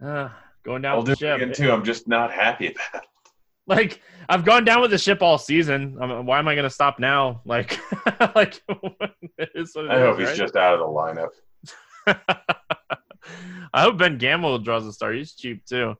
[0.04, 0.30] uh,
[0.63, 1.72] going down I'll do it again too.
[1.72, 3.10] I'm just not happy about it.
[3.67, 5.97] Like, I've gone down with the ship all season.
[6.01, 7.41] I mean, why am I going to stop now?
[7.45, 7.80] Like,
[8.36, 8.62] like
[9.38, 10.38] it is what it I hope is, he's right?
[10.38, 11.30] just out of the lineup.
[13.73, 15.12] I hope Ben Gamel draws a star.
[15.12, 15.95] He's cheap too.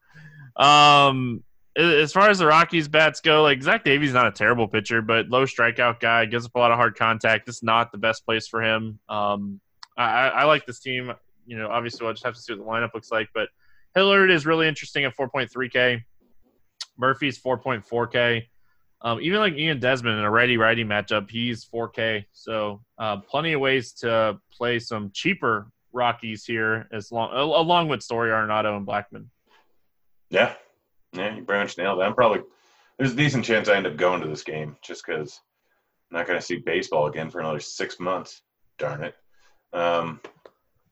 [0.56, 1.44] Um,
[1.76, 5.30] as far as the Rockies bats go, like Zach Davies not a terrible pitcher, but
[5.30, 7.46] low strikeout guy gives up a lot of hard contact.
[7.46, 9.00] This is not the best place for him.
[9.10, 9.60] Um,
[9.98, 11.14] I, I I like this team.
[11.46, 13.50] You know, obviously we'll just have to see what the lineup looks like, but
[13.96, 16.04] Hilliard is really interesting at 4.3K.
[16.98, 18.44] Murphy's 4.4K.
[19.02, 22.26] Um, even like Ian Desmond in a righty righty matchup, he's 4K.
[22.34, 28.04] So uh, plenty of ways to play some cheaper Rockies here, as long along with
[28.04, 29.26] Story Arenado and Blackmon.
[30.30, 30.54] Yeah,
[31.14, 32.04] yeah, you pretty much nailed it.
[32.04, 32.42] I'm probably
[32.98, 35.40] there's a decent chance I end up going to this game just because
[36.12, 38.42] I'm not going to see baseball again for another six months.
[38.78, 39.16] Darn it.
[39.74, 40.22] Um,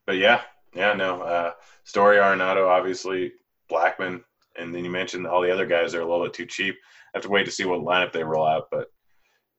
[0.05, 0.41] but yeah,
[0.73, 1.21] yeah, no.
[1.21, 1.51] Uh,
[1.83, 3.33] Story Arenado, obviously
[3.69, 4.23] Blackmon,
[4.57, 6.75] and then you mentioned all the other guys are a little bit too cheap.
[7.13, 8.87] I have to wait to see what lineup they roll out, but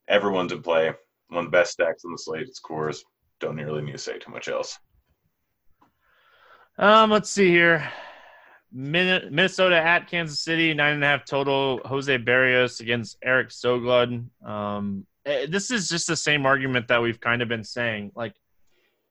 [0.09, 0.92] everyone's in play.
[1.28, 2.46] One of the best stacks on the slate.
[2.48, 2.98] It's Coors.
[3.40, 4.78] Don't really need to say too much else.
[6.78, 7.90] Um, let's see here.
[8.72, 11.80] Min- Minnesota at Kansas City, nine and a half total.
[11.85, 14.26] Jose Berrios against Eric Skoglund.
[14.44, 18.12] Um, eh, this is just the same argument that we've kind of been saying.
[18.14, 18.35] Like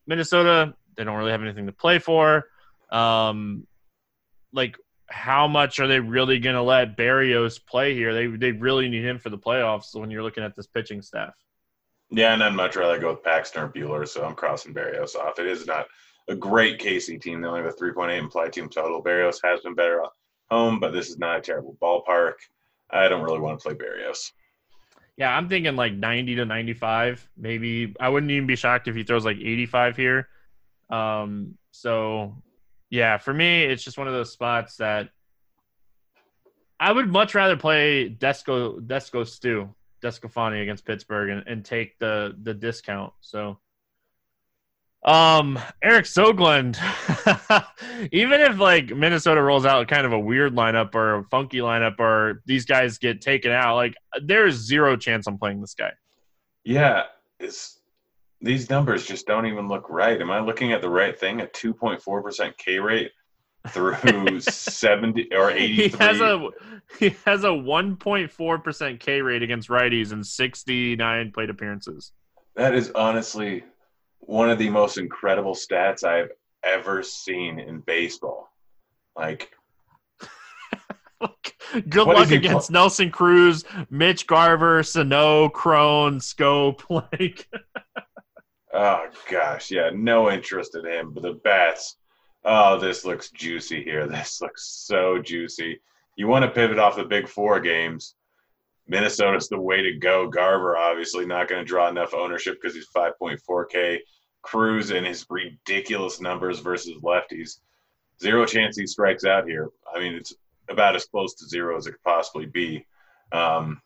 [0.07, 2.45] Minnesota, they don't really have anything to play for.
[2.91, 3.65] Um,
[4.53, 8.13] like how much are they really going to let Berrios play here?
[8.13, 9.93] They they really need him for the playoffs.
[9.93, 11.33] When you're looking at this pitching staff.
[12.09, 15.39] Yeah, and I'd much rather go with Paxton or Buehler, so I'm crossing Berrios off.
[15.39, 15.87] It is not
[16.27, 17.41] a great KC team.
[17.41, 19.03] They only have a 3.8 implied team total.
[19.03, 20.09] Berrios has been better at
[20.49, 22.33] home, but this is not a terrible ballpark.
[22.91, 24.31] I don't really want to play Barrios.
[25.17, 27.27] Yeah, I'm thinking like 90 to 95.
[27.37, 30.27] Maybe I wouldn't even be shocked if he throws like 85 here.
[30.89, 32.35] Um, so
[32.89, 35.09] yeah, for me, it's just one of those spots that
[36.79, 42.35] I would much rather play Desco Desco Stew Descofani against Pittsburgh and, and take the
[42.41, 43.13] the discount.
[43.21, 43.59] So
[45.03, 46.77] um Eric Skoglund,
[48.11, 51.99] even if like Minnesota rolls out kind of a weird lineup or a funky lineup
[51.99, 55.91] or these guys get taken out, like there's zero chance I'm playing this guy.
[56.63, 57.03] Yeah,
[57.39, 57.79] it's
[58.41, 60.19] these numbers just don't even look right.
[60.21, 61.41] Am I looking at the right thing?
[61.41, 63.11] A 2.4% K rate
[63.69, 65.87] through 70 or 83.
[65.87, 66.49] He has a
[66.99, 72.11] he has a 1.4% K rate against righties in 69 plate appearances.
[72.55, 73.63] that is honestly
[74.19, 76.29] one of the most incredible stats I've
[76.63, 78.49] ever seen in baseball.
[79.15, 79.51] Like
[81.89, 86.81] Good What luck against Nelson Cruz, Mitch Garver, Sano, Cron, Schoop.
[86.89, 87.47] Like
[88.77, 91.11] Oh gosh, yeah, no interest in him.
[91.13, 91.95] But the bats,
[92.43, 94.05] oh, this looks juicy here.
[94.11, 95.79] This looks so juicy.
[96.17, 98.15] You want to pivot off the big four games.
[98.85, 100.27] Minnesota's the way to go.
[100.27, 103.99] Garver obviously not going to draw enough ownership because he's 5.4K.
[104.41, 107.61] Cruz and his ridiculous numbers versus lefties.
[108.21, 109.69] Zero chance he strikes out here.
[109.93, 110.33] I mean, it's
[110.69, 112.85] about as close to zero as it could possibly be.
[113.31, 113.81] Um,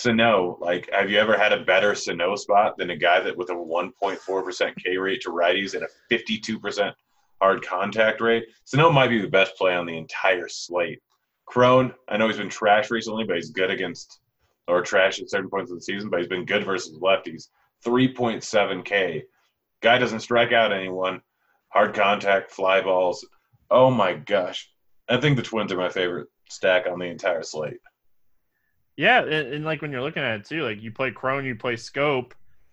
[0.00, 3.50] Sano, like, have you ever had a better Sano spot than a guy that with
[3.50, 6.94] a 1.4% K rate to righties and a 52%
[7.40, 8.46] hard contact rate?
[8.64, 11.00] Sano might be the best play on the entire slate.
[11.44, 14.20] Cron, I know he's been trash recently, but he's good against,
[14.68, 17.48] or trash at certain points of the season, but he's been good versus lefties.
[17.84, 19.24] 3.7 K.
[19.82, 21.20] Guy doesn't strike out anyone.
[21.68, 23.26] Hard contact, fly balls.
[23.70, 24.70] Oh my gosh.
[25.08, 27.80] I think the Twins are my favorite stack on the entire slate.
[29.00, 31.54] Yeah, and, and like when you're looking at it too, like you play Cron, you
[31.56, 32.32] play Schoop,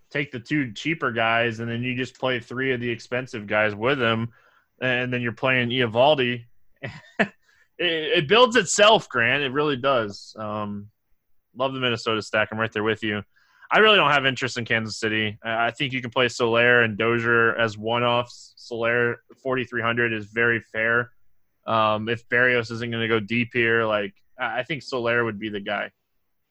[0.09, 3.73] take the two cheaper guys, and then you just play three of the expensive guys
[3.73, 4.33] with them,
[4.81, 6.43] and then you're playing Eovaldi.
[6.81, 7.31] it,
[7.79, 9.41] it builds itself, Grant.
[9.41, 10.35] It really does.
[10.37, 10.89] Um,
[11.55, 12.49] love the Minnesota stack.
[12.51, 13.23] I'm right there with you.
[13.71, 15.37] I really don't have interest in Kansas City.
[15.41, 18.53] I think you can play Soler and Dozier as one-offs.
[18.57, 21.11] Soler 4,300 is very fair.
[21.65, 25.47] Um, if Berrios isn't going to go deep here, like I think Soler would be
[25.47, 25.91] the guy.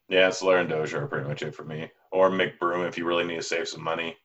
[0.08, 1.90] Yeah, Soler and Dozier are pretty much it for me.
[2.12, 4.16] Or McBroom if you really need to save some money.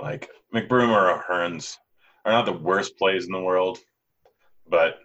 [0.00, 1.76] Like McBroom or Hearns
[2.24, 3.78] are not the worst plays in the world,
[4.68, 4.98] but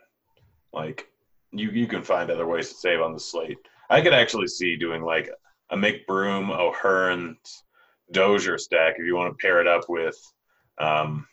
[0.73, 1.07] like
[1.51, 3.57] you you can find other ways to save on the slate.
[3.89, 5.29] I could actually see doing like
[5.69, 7.63] a McBroom, O'Hearns,
[8.11, 10.17] Dozier stack if you want to pair it up with
[10.79, 11.27] um,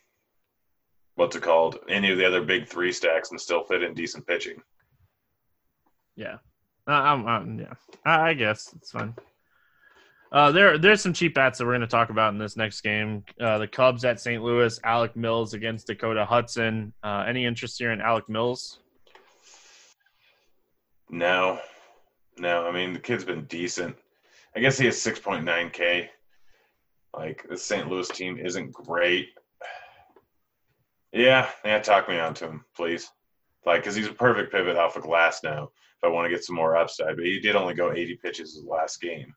[1.14, 1.78] what's it called?
[1.88, 4.62] Any of the other big three stacks and still fit in decent pitching.
[6.14, 6.36] Yeah,
[6.86, 9.14] uh, I'm, I'm, yeah, I, I guess it's fine.
[10.32, 12.80] Uh, there, there's some cheap bats that we're going to talk about in this next
[12.80, 13.24] game.
[13.40, 14.42] Uh, the Cubs at St.
[14.42, 16.92] Louis, Alec Mills against Dakota Hudson.
[17.02, 18.80] Uh, any interest here in Alec Mills?
[21.08, 21.60] No,
[22.36, 22.66] no.
[22.66, 23.96] I mean, the kid's been decent.
[24.54, 26.08] I guess he has 6.9K.
[27.16, 27.88] Like, the St.
[27.88, 29.28] Louis team isn't great.
[31.12, 33.08] Yeah, yeah, talk me onto him, please.
[33.64, 35.68] Like, because he's a perfect pivot off of Glasnow
[36.02, 37.16] if I want to get some more upside.
[37.16, 39.34] But he did only go 80 pitches his last game.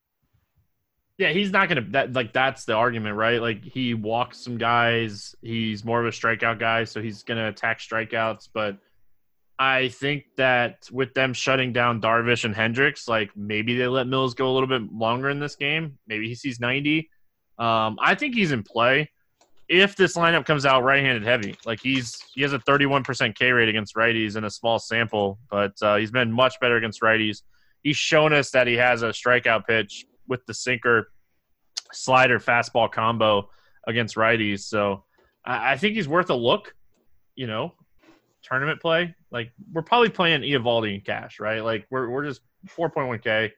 [1.17, 3.41] Yeah, he's not gonna that like that's the argument, right?
[3.41, 7.79] Like he walks some guys, he's more of a strikeout guy, so he's gonna attack
[7.79, 8.47] strikeouts.
[8.53, 8.77] But
[9.59, 14.33] I think that with them shutting down Darvish and Hendricks, like maybe they let Mills
[14.33, 15.97] go a little bit longer in this game.
[16.07, 17.09] Maybe he sees 90.
[17.57, 19.11] Um, I think he's in play
[19.69, 21.55] if this lineup comes out right-handed heavy.
[21.65, 25.73] Like he's he has a 31% K rate against righties in a small sample, but
[25.81, 27.43] uh, he's been much better against righties.
[27.83, 31.11] He's shown us that he has a strikeout pitch with the sinker
[31.93, 33.49] slider fastball combo
[33.87, 34.61] against righties.
[34.61, 35.03] So
[35.45, 36.73] I, I think he's worth a look.
[37.35, 37.73] You know,
[38.43, 39.15] tournament play.
[39.31, 41.63] Like we're probably playing Eovaldi and cash, right?
[41.63, 42.41] Like we're we're just
[42.75, 43.51] 4.1k.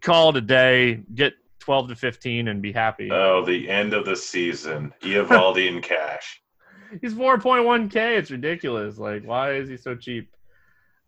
[0.00, 1.02] Call it a day.
[1.14, 3.10] Get 12 to 15 and be happy.
[3.10, 4.92] Oh, the end of the season.
[5.02, 6.40] Eovaldi and cash.
[7.00, 8.18] He's 4.1k.
[8.18, 8.98] It's ridiculous.
[8.98, 10.30] Like why is he so cheap?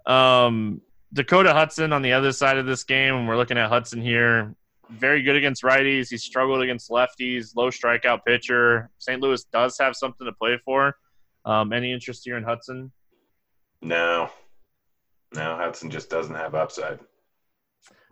[0.07, 0.81] Um
[1.13, 4.57] Dakota Hudson on the other side of this game, and we're looking at Hudson here
[4.91, 6.09] very good against righties.
[6.11, 8.91] He's struggled against lefties, low strikeout pitcher.
[8.99, 9.21] St.
[9.21, 10.97] Louis does have something to play for.
[11.45, 12.93] Um, any interest here in Hudson?
[13.83, 14.31] No.
[15.35, 17.01] No, Hudson just doesn't have upside.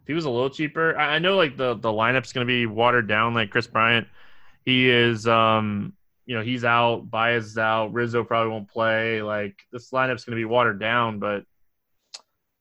[0.03, 2.51] If he was a little cheaper, I, I know like the, the lineup's going to
[2.51, 4.09] be watered down like Kris Bryant.
[4.65, 5.95] He is, um,
[6.27, 9.23] you know, he's out, Baez is out, Rizzo probably won't play.
[9.23, 11.45] Like this lineup's going to be watered down, but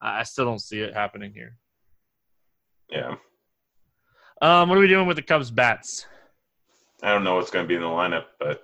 [0.02, 1.58] I still don't see it happening here.
[2.90, 3.16] Yeah.
[4.42, 6.08] Um, what are we doing with the Cubs bats?
[7.04, 8.62] I don't know what's going to be in the lineup, but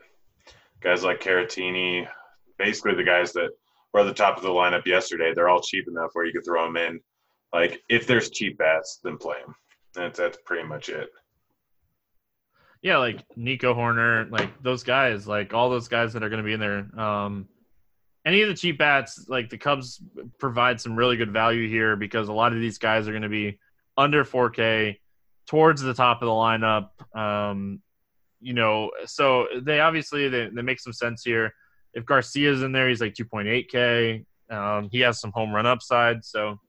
[0.82, 2.08] guys like Caratini,
[2.58, 3.50] basically the guys that
[3.94, 6.46] were at the top of the lineup yesterday, they're all cheap enough where you could
[6.46, 7.00] throw them in.
[7.54, 9.56] Like if there's cheap bats, then play them.
[9.94, 11.10] That's that's pretty much it.
[12.82, 16.46] Yeah, like Nico Hoerner, like those guys, like all those guys that are going to
[16.46, 17.00] be in there.
[17.00, 17.48] Um,
[18.26, 20.02] any of the cheap bats, like the Cubs
[20.38, 23.30] provide some really good value here because a lot of these guys are going to
[23.30, 23.58] be
[23.98, 24.98] under 4K
[25.48, 26.90] towards the top of the lineup.
[27.18, 27.82] Um,
[28.42, 31.54] you know, so they obviously they, they make some sense here.
[31.94, 34.26] If Garcia's in there, he's like 2.8k.
[34.50, 36.60] Um, he has some home run upside, so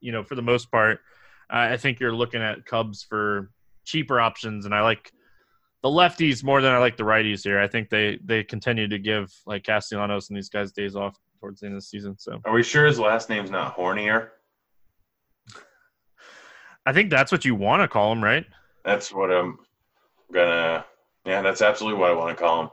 [0.00, 1.00] you know, for the most part,
[1.48, 3.50] I think you're looking at Cubs for
[3.84, 5.12] cheaper options, and I like
[5.82, 7.60] the lefties more than I like the righties here.
[7.60, 11.60] I think they they continue to give like Castellanos and these guys days off towards
[11.60, 12.16] the end of the season.
[12.18, 14.30] So, are we sure his last name's not Hornier?
[16.84, 18.44] I think that's what you want to call him, right?
[18.84, 19.58] That's what I'm
[20.32, 20.84] gonna.
[21.24, 22.70] Yeah, that's absolutely what I want to call him.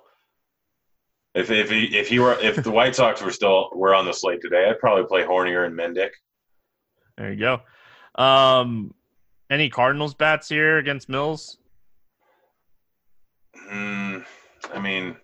[1.35, 4.13] If if he if he were if the White Sox were still were on the
[4.13, 6.11] slate today, I'd probably play Hornier and Mendick.
[7.17, 7.61] There you go.
[8.21, 8.93] Um,
[9.49, 11.57] any Cardinals bats here against Mills?
[13.69, 14.25] Mm,
[14.73, 15.15] I mean,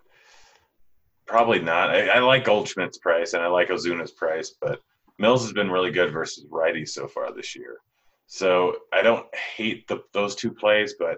[1.25, 1.89] probably not.
[1.89, 4.81] I, I like Goldschmidt's price and I like Ozuna's price, but
[5.17, 7.77] Mills has been really good versus righties so far this year.
[8.27, 11.17] So I don't hate the, those two plays, but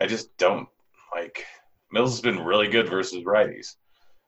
[0.00, 0.68] I just don't
[1.14, 1.44] like
[1.90, 3.76] Mills has been really good versus righties.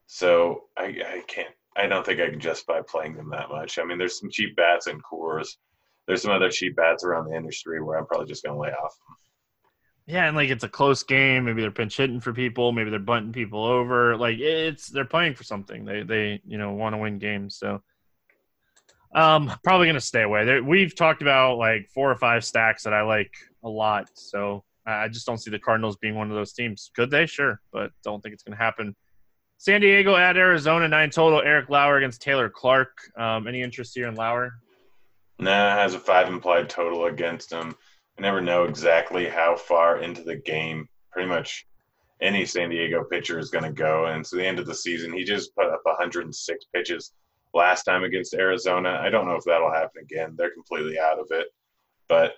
[0.07, 1.55] So I, I can't.
[1.77, 3.79] I don't think I can justify playing them that much.
[3.79, 5.57] I mean, there's some cheap bats and Coors.
[6.09, 8.71] There's some other cheap bats around the industry where I'm probably just going to lay
[8.71, 8.99] off.
[10.07, 11.45] Yeah, and like it's a close game.
[11.45, 12.73] Maybe they're pinch hitting for people.
[12.73, 14.17] Maybe they're bunting people over.
[14.17, 15.85] Like it's they're playing for something.
[15.85, 17.57] They they you know want to win games.
[17.57, 17.83] So
[19.15, 20.61] um, probably gonna stay away.
[20.63, 25.09] We've talked about like four or five stacks that I like a lot, so I
[25.09, 26.91] just don't see the Cardinals being one of those teams.
[26.97, 27.27] Could they?
[27.27, 28.97] Sure, but don't think it's gonna happen.
[29.59, 31.43] San Diego at Arizona, nine total.
[31.43, 32.97] Eric Lauer against Taylor Clarke.
[33.19, 34.55] Um, any interest here in Lauer?
[35.39, 37.75] Nah, has a five implied total against him.
[38.19, 41.67] I never know exactly how far into the game pretty much
[42.21, 44.07] any San Diego pitcher is going to go.
[44.07, 47.13] And to the end of the season, he just put up 106 pitches
[47.55, 49.01] last time against Arizona.
[49.01, 50.35] I don't know if that'll happen again.
[50.37, 51.47] They're completely out of it.
[52.09, 52.35] But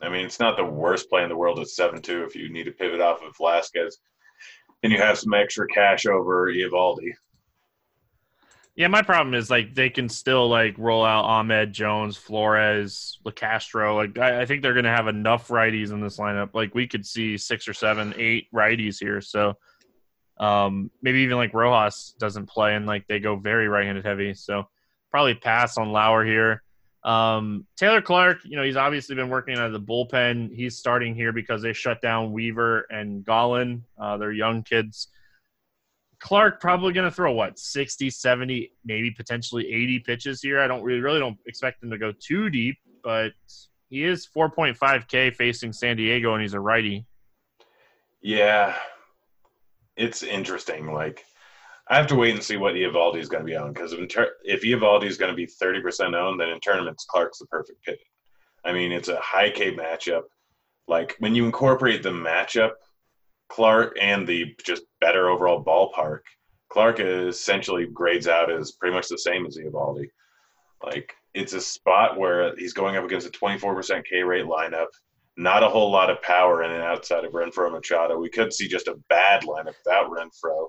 [0.00, 2.48] I mean, it's not the worst play in the world at seven two if you
[2.50, 3.98] need to pivot off of Velasquez
[4.82, 7.12] and you have some extra cash over Eovaldi.
[8.76, 13.96] Yeah, my problem is like they can still like roll out Ahmed Jones, Flores, Locastro.
[13.96, 16.50] Like I, I think they're gonna have enough righties in this lineup.
[16.54, 19.20] Like we could see six or seven, eight righties here.
[19.20, 19.58] So
[20.38, 24.32] um, maybe even like Rojas doesn't play and like they go very right-handed heavy.
[24.34, 24.68] So
[25.10, 26.62] probably pass on Lauer here.
[27.04, 30.54] Um, Taylor Clarke, you know, he's obviously been working out of the bullpen.
[30.54, 33.84] He's starting here because they shut down Weaver and Gallen.
[33.98, 35.08] Uh, they're young kids.
[36.20, 40.60] Clarke probably going to throw what 60, 70, maybe potentially 80 pitches here.
[40.60, 43.32] I don't really, really don't expect him to go too deep, but
[43.88, 47.06] he is 4.5K facing San Diego, and he's a righty.
[48.22, 48.76] Yeah,
[49.96, 50.92] it's interesting.
[50.92, 51.24] Like
[51.88, 53.92] I have to wait and see what Eovaldi is going to be on because
[54.44, 57.98] if, Eovaldi is going to be 30% owned, then in tournaments, Clarke's the perfect pick.
[58.64, 60.22] I mean, it's a high K matchup.
[60.86, 62.72] Like when you incorporate the matchup,
[63.50, 66.20] Clarke and the just better overall ballpark,
[66.70, 70.08] Clarke essentially grades out as pretty much the same as Eovaldi.
[70.84, 74.86] Like it's a spot where he's going up against a 24% K rate lineup.
[75.36, 78.18] Not a whole lot of power in and outside of Renfroe Machado.
[78.18, 80.68] We could see just a bad lineup without Renfroe.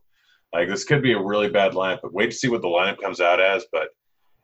[0.53, 2.99] Like this could be a really bad lineup, but wait to see what the lineup
[2.99, 3.65] comes out as.
[3.71, 3.89] But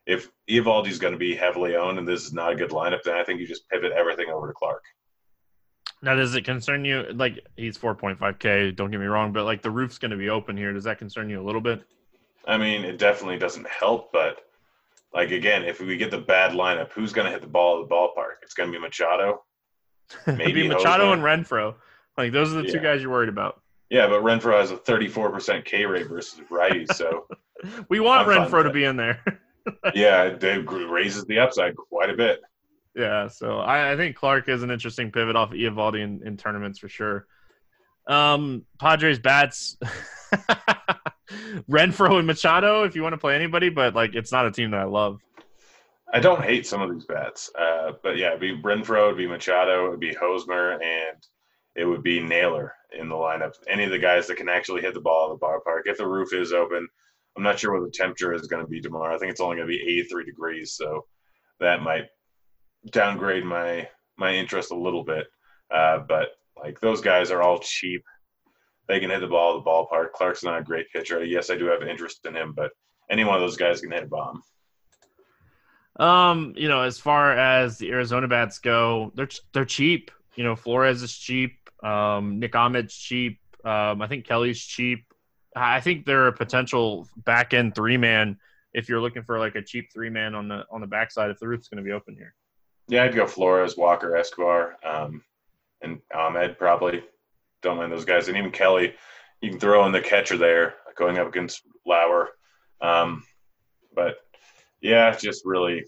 [0.05, 3.15] if Eovaldi's going to be heavily owned and this is not a good lineup, then
[3.15, 4.83] I think you just pivot everything over to Clarke.
[6.02, 7.06] Now, does it concern you?
[7.14, 8.76] Like he's 4.5k.
[8.76, 10.74] Don't get me wrong, but like the roof's going to be open here.
[10.74, 11.84] Does that concern you a little bit?
[12.45, 14.41] I mean, it definitely doesn't help, but
[15.14, 17.89] like again, if we get the bad lineup, who's going to hit the ball at
[17.89, 18.36] the ballpark?
[18.43, 19.43] It's going to be Machado.
[20.28, 21.76] Maybe Machado and Renfroe.
[22.18, 22.74] Like those are the yeah.
[22.74, 23.62] two guys you're worried about.
[23.89, 27.26] Yeah, but Renfroe has a 34% K rate versus righties, so
[27.89, 29.24] we want I'm Renfroe to be in there.
[29.95, 32.41] yeah, it raises the upside quite a bit.
[32.98, 36.36] Yeah, so I, I think Clarke is an interesting pivot off of Eovaldi in, in
[36.36, 37.28] tournaments for sure.
[38.08, 39.78] Um, Padres bats,
[41.70, 42.86] Renfroe and Machado.
[42.86, 45.20] If you want to play anybody, but like it's not a team that I love.
[46.12, 49.28] I don't hate some of these bats, uh, but yeah, it'd be Renfroe, it'd be
[49.28, 51.22] Machado, it'd be Hosmer, and
[51.76, 53.54] it would be Naylor in the lineup.
[53.68, 55.82] Any of the guys that can actually hit the ball at the ballpark.
[55.86, 56.88] If the roof is open,
[57.36, 59.14] I'm not sure what the temperature is going to be tomorrow.
[59.14, 61.06] I think it's only going to be 83 degrees, so
[61.60, 62.06] that might
[62.91, 65.27] downgrade my my interest a little bit.
[65.73, 68.03] Uh, but like those guys are all cheap.
[68.88, 70.13] They can hit the ball at the ballpark.
[70.13, 71.23] Clarke's not a great pitcher.
[71.23, 72.71] Yes, I do have interest in him, but
[73.09, 74.41] any one of those guys can hit a bomb.
[75.99, 80.11] Um, you know, as far as the Arizona bats go, they're they're cheap.
[80.35, 81.57] You know, Flores is cheap.
[81.83, 83.39] Um, Nick Ahmed's cheap.
[83.63, 85.05] Um, I think Kelly's cheap.
[85.55, 88.38] I think they're a potential back end three man
[88.73, 91.39] if you're looking for like a cheap three man on the on the backside if
[91.39, 92.35] the roof's going to be open here.
[92.88, 95.23] Yeah, I'd go Flores, Walker, Escobar, um,
[95.81, 97.03] and Ahmed probably.
[97.61, 98.93] Don't mind those guys, and even Kelly.
[99.41, 102.29] You can throw in the catcher there, going up against Lauer.
[102.81, 103.23] Um,
[103.93, 104.17] but
[104.81, 105.83] yeah, just really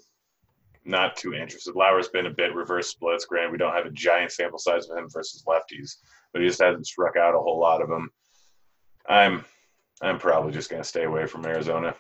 [0.85, 1.75] not too interested.
[1.75, 3.25] Lauer's been a bit reverse splits.
[3.25, 5.97] Granted, we don't have a giant sample size of him versus lefties,
[6.33, 8.09] but he just hasn't struck out a whole lot of them.
[9.07, 9.45] I'm
[10.01, 11.95] I'm probably just gonna stay away from Arizona.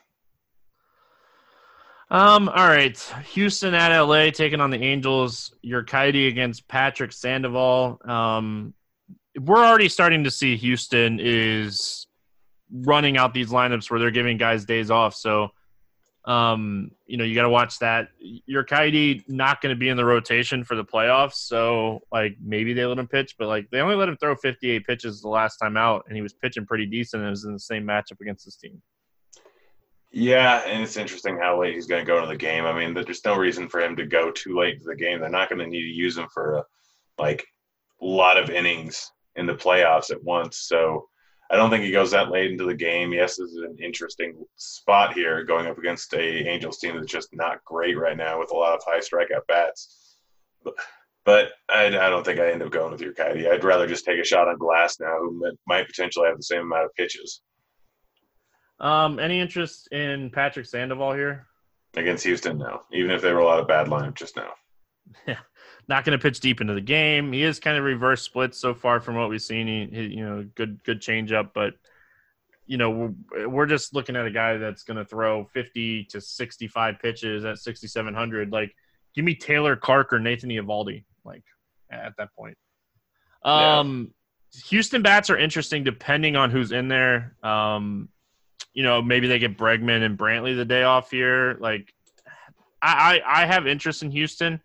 [2.11, 2.97] Um, all right.
[3.33, 5.53] Houston at LA taking on the Angels.
[5.61, 7.99] Your Urquidy against Patrick Sandoval.
[8.03, 8.73] Um,
[9.39, 12.07] we're already starting to see Houston is
[12.71, 15.13] running out these lineups where they're giving guys days off.
[15.15, 15.51] So
[16.25, 18.09] um, you know, you got to watch that.
[18.19, 22.73] Your Urquidy not going to be in the rotation for the playoffs, so like maybe
[22.73, 25.57] they let him pitch, but like they only let him throw 58 pitches the last
[25.57, 27.23] time out, and he was pitching pretty decent.
[27.23, 28.81] It was in the same matchup against this team.
[30.11, 32.65] Yeah, and it's interesting how late he's going to go into the game.
[32.65, 35.19] I mean, there's no reason for him to go too late into the game.
[35.19, 36.63] They're not going to need to use him for a,
[37.19, 37.45] like
[38.01, 40.57] a lot of innings in the playoffs at once.
[40.57, 41.07] So
[41.51, 43.13] I don't think he goes that late into the game.
[43.13, 47.29] Yes, this is an interesting spot here going up against a Angels team that's just
[47.33, 50.17] not great right now with a lot of high strikeout bats.
[51.25, 53.51] But, I, I, don't think I end up going with your Urquidy.
[53.51, 56.85] I'd rather just take a shot on Glasnow, who might potentially have the same amount
[56.85, 57.41] of pitches.
[58.79, 61.47] Um, any interest in Patrick Sandoval here?
[61.95, 62.83] Against Houston, no.
[62.93, 64.49] Even if they were a lot of bad lineup, just no.
[65.27, 65.37] Yeah
[65.89, 67.33] not going to pitch deep into the game.
[67.33, 69.67] He is kind of reverse split so far from what we've seen.
[69.67, 71.73] He, he you know, good good changeup, but
[72.67, 72.91] you know,
[73.31, 77.43] we're, we're just looking at a guy that's going to throw 50 to 65 pitches
[77.43, 78.51] at 6700.
[78.51, 78.75] Like,
[79.15, 81.03] give me Taylor Clarke or Nathan Eovaldi.
[81.25, 81.43] Like
[81.91, 82.55] at that point.
[83.43, 84.13] Um,
[84.53, 84.61] yeah.
[84.69, 87.35] Houston bats are interesting depending on who's in there.
[87.41, 88.09] Um,
[88.73, 91.57] you know, maybe they get Bregman and Brantley the day off here.
[91.59, 91.93] Like,
[92.81, 94.61] I, I, I have interest in Houston,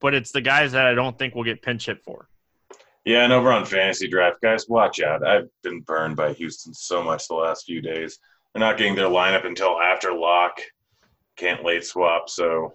[0.00, 2.28] but it's the guys that I don't think will get pinch hit for.
[3.04, 5.26] Yeah, and over on fantasy draft, guys, watch out.
[5.26, 8.18] I've been burned by Houston so much the last few days.
[8.52, 10.60] They're not getting their lineup until after lock.
[11.36, 12.74] Can't late swap, so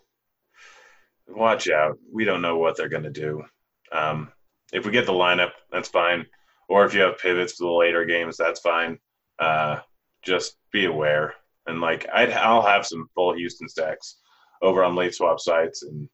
[1.27, 1.97] watch out.
[2.11, 3.43] We don't know what they're going to do.
[3.91, 4.31] Um,
[4.71, 6.25] if we get the lineup, that's fine.
[6.67, 8.97] Or if you have pivots for the later games, that's fine.
[9.37, 9.79] Uh,
[10.23, 11.33] just be aware.
[11.65, 14.17] And like, I'd, I'll have some full Houston stacks
[14.61, 16.09] over on late swap sites and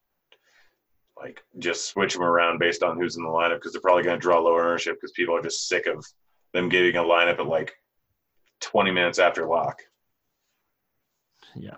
[1.17, 4.15] like just switch them around based on who's in the lineup because they're probably going
[4.15, 6.05] to draw lower ownership because people are just sick of
[6.53, 7.73] them getting a lineup at like
[8.61, 9.81] 20 minutes after lock.
[11.55, 11.77] Yeah.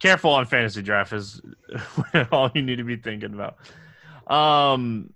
[0.00, 1.40] Careful on fantasy draft is
[2.32, 3.58] all you need to be thinking about.
[4.32, 5.12] Um,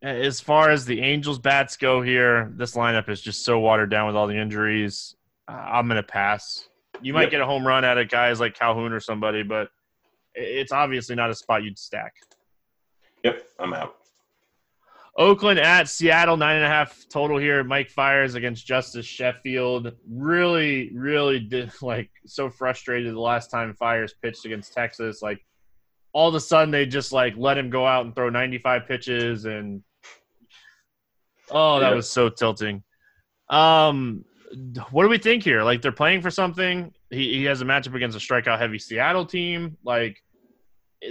[0.00, 4.06] as far as the Angels bats go here, this lineup is just so watered down
[4.06, 5.16] with all the injuries.
[5.48, 6.68] I'm gonna pass.
[7.00, 7.30] You might yep.
[7.30, 9.68] get a home run out of guys like Calhoun or somebody, but
[10.34, 12.14] it's obviously not a spot you'd stack.
[13.24, 13.94] Yep, I'm out.
[15.16, 17.64] Oakland at Seattle, nine and a half total here.
[17.64, 19.92] Mike Fiers against Justus Sheffield.
[20.08, 25.20] Really, really did, like so frustrated the last time Fiers pitched against Texas.
[25.20, 25.44] Like
[26.12, 29.44] all of a sudden they just like let him go out and throw 95 pitches
[29.44, 29.82] and
[31.50, 32.82] oh that was so tilting.
[33.50, 34.24] Um,
[34.90, 35.62] what do we think here?
[35.62, 36.92] Like they're playing for something.
[37.10, 39.76] He he has a matchup against a strikeout heavy Seattle team.
[39.84, 40.22] Like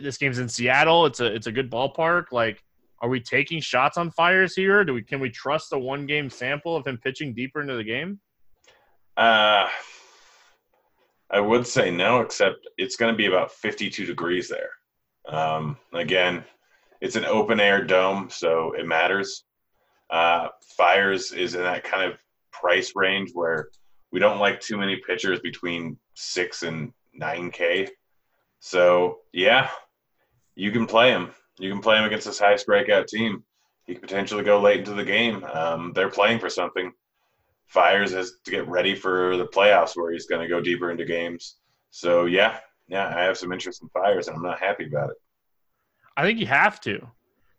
[0.02, 1.06] this game's in Seattle.
[1.06, 2.32] It's a it's a good ballpark.
[2.32, 2.64] Like
[3.00, 4.84] are we taking shots on Fiers here?
[4.84, 7.84] Do we can we trust a one game sample of him pitching deeper into the
[7.84, 8.20] game?
[9.16, 9.68] Uh
[11.30, 14.70] I would say no, except it's going to be about 52 degrees there.
[15.28, 16.44] Um, again,
[17.02, 19.44] it's an open air dome, so it matters.
[20.10, 22.18] Uh, Fiers is in that kind of
[22.60, 23.70] price range where
[24.12, 27.88] we don't like too many pitchers between six and nine K.
[28.60, 29.70] So yeah,
[30.56, 31.32] you can play him.
[31.60, 33.44] You can play him against this high strikeout team.
[33.86, 35.44] He could potentially go late into the game.
[35.46, 36.92] Um, they're playing for something.
[37.68, 41.06] Fiers has to get ready for the playoffs where he's going to go deeper into
[41.06, 41.58] games.
[41.90, 45.18] So yeah, yeah, I have some interest in Fiers, and I'm not happy about it.
[46.16, 47.08] I think you have to.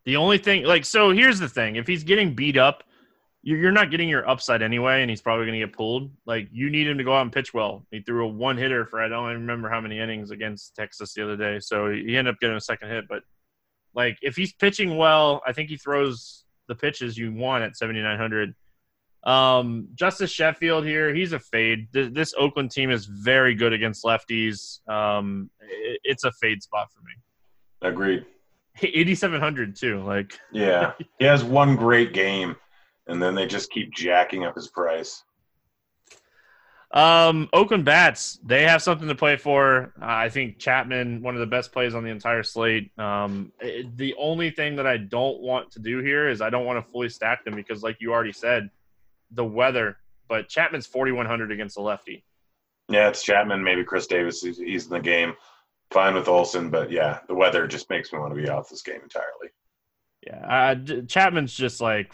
[0.05, 2.85] The only thing, like, so here's the thing: if he's getting beat up,
[3.57, 6.11] you're not getting your upside anyway, and he's probably going to get pulled.
[6.27, 7.87] Like, you need him to go out and pitch well.
[7.91, 11.15] He threw a one hitter for I don't even remember how many innings against Texas
[11.15, 13.07] the other day, so he ended up getting a second hit.
[13.09, 13.23] But
[13.95, 18.55] like, if he's pitching well, I think he throws the pitches you want at 7,900.
[19.25, 21.89] Um, Justus Sheffield here, he's a fade.
[21.93, 24.87] This, Oakland team is very good against lefties.
[24.89, 27.13] Um, it, it's a fade spot for me.
[27.91, 28.27] Agreed.
[28.81, 30.03] 8,700 too.
[30.03, 32.55] Like, yeah, he has one great game
[33.09, 35.25] and then they just keep jacking up his price.
[36.91, 39.93] Um, Oakland Bats, they have something to play for.
[40.01, 42.99] Uh, I think Chapman, one of the best plays on the entire slate.
[42.99, 46.65] Um, it, the only thing that I don't want to do here is I don't
[46.65, 48.71] want to fully stack them because, like you already said,
[49.31, 49.99] the weather.
[50.29, 52.25] But Chapman's 4,100 against the lefty.
[52.89, 53.63] Yeah, it's Chapman.
[53.63, 54.41] Maybe Khris Davis.
[54.41, 55.35] He's, he's in the game.
[55.91, 58.83] Fine with Olson, but yeah, the weather just makes me want to be off this
[58.83, 59.49] game entirely.
[60.27, 62.13] Yeah, uh, Chapman's just like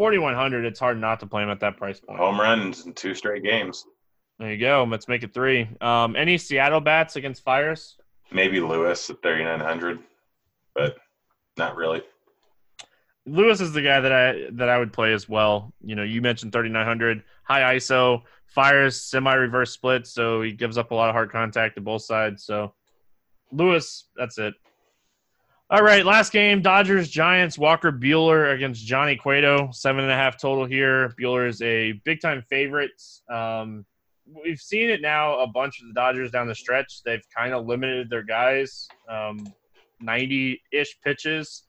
[0.00, 2.18] 4100 it's hard not to play him at that price point.
[2.18, 3.84] Home runs in two straight games.
[4.38, 5.68] There you go let's make it three.
[5.82, 7.98] Um, any seattle bats against Fiers?
[8.32, 9.98] Maybe lewis at 3900
[10.74, 10.96] but
[11.58, 12.00] not really.
[13.26, 15.74] Lewis is the guy that i that i would play as well.
[15.84, 20.92] You know you mentioned 3900 high iso Fiers semi reverse split so he gives up
[20.92, 22.42] a lot of hard contact to both sides.
[22.42, 22.72] So
[23.52, 24.54] lewis that's it
[25.70, 27.56] all right, last game: Dodgers Giants.
[27.56, 29.70] Walker Buehler against Johnny Cueto.
[29.72, 31.14] Seven and a half total here.
[31.20, 32.90] Buehler is a big time favorite.
[33.30, 33.86] Um,
[34.26, 35.38] we've seen it now.
[35.38, 37.02] A bunch of the Dodgers down the stretch.
[37.04, 38.88] They've kind of limited their guys.
[40.00, 41.64] Ninety um, ish pitches.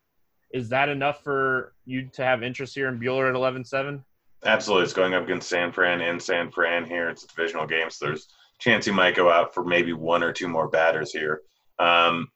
[0.53, 4.03] Is that enough for you to have interest here in Buehler at 11-7?
[4.43, 7.09] Absolutely, it's going up against San Fran in San Fran here.
[7.09, 8.27] It's a divisional game, so there's
[8.59, 11.41] chance he might go out for maybe one or two more batters here.
[11.79, 12.27] Um,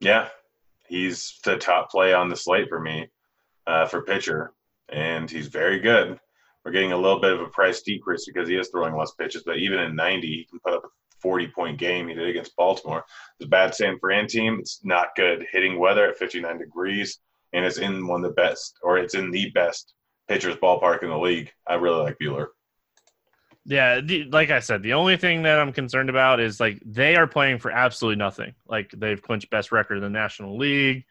[0.00, 0.28] yeah,
[0.90, 3.08] he's the top play on the slate for me
[3.66, 4.52] uh, for pitcher,
[4.88, 6.18] and he's very good.
[6.64, 9.44] We're getting a little bit of a price decrease because he is throwing less pitches,
[9.44, 10.88] but even in 90, he can put up a
[11.22, 12.08] 40 point game.
[12.08, 13.04] He did against Baltimore.
[13.38, 15.46] The bad San Fran team, it's not good.
[15.50, 17.18] Hitting weather at 59 degrees,
[17.52, 19.94] and it's in one of the best, or it's in the best
[20.28, 21.50] pitcher's ballpark in the league.
[21.66, 22.48] I really like Buehler.
[23.66, 27.16] Yeah, the, like I said, the only thing that I'm concerned about is like they
[27.16, 28.54] are playing for absolutely nothing.
[28.66, 31.04] Like they've clinched best record in the National League.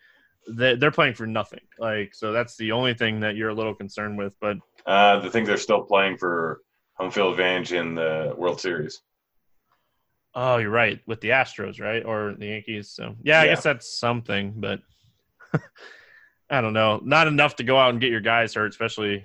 [0.49, 1.59] They, they're playing for nothing.
[1.77, 4.35] Like so, that's the only thing that you're a little concerned with.
[4.41, 6.61] But uh, the thing they're still playing for
[6.95, 9.01] home field advantage in the World Series.
[10.33, 12.89] Oh, you're right with the Astros, right, or the Yankees.
[12.89, 13.51] So yeah, I Yeah.
[13.55, 14.79] guess that's something, but
[16.49, 16.99] I don't know.
[17.03, 19.23] Not enough to go out and get your guys hurt, especially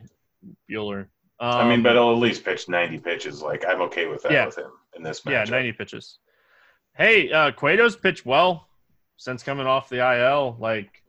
[0.70, 1.06] Buehler.
[1.40, 3.42] Um, I mean, but he'll at least pitch 90 pitches.
[3.42, 4.46] Like I'm okay with that Yeah.
[4.46, 5.50] with him in this yeah, match.
[5.50, 6.18] 90 pitches.
[6.96, 8.68] Hey, uh, Cueto's pitched well
[9.16, 10.56] since coming off the IL.
[10.60, 11.02] Like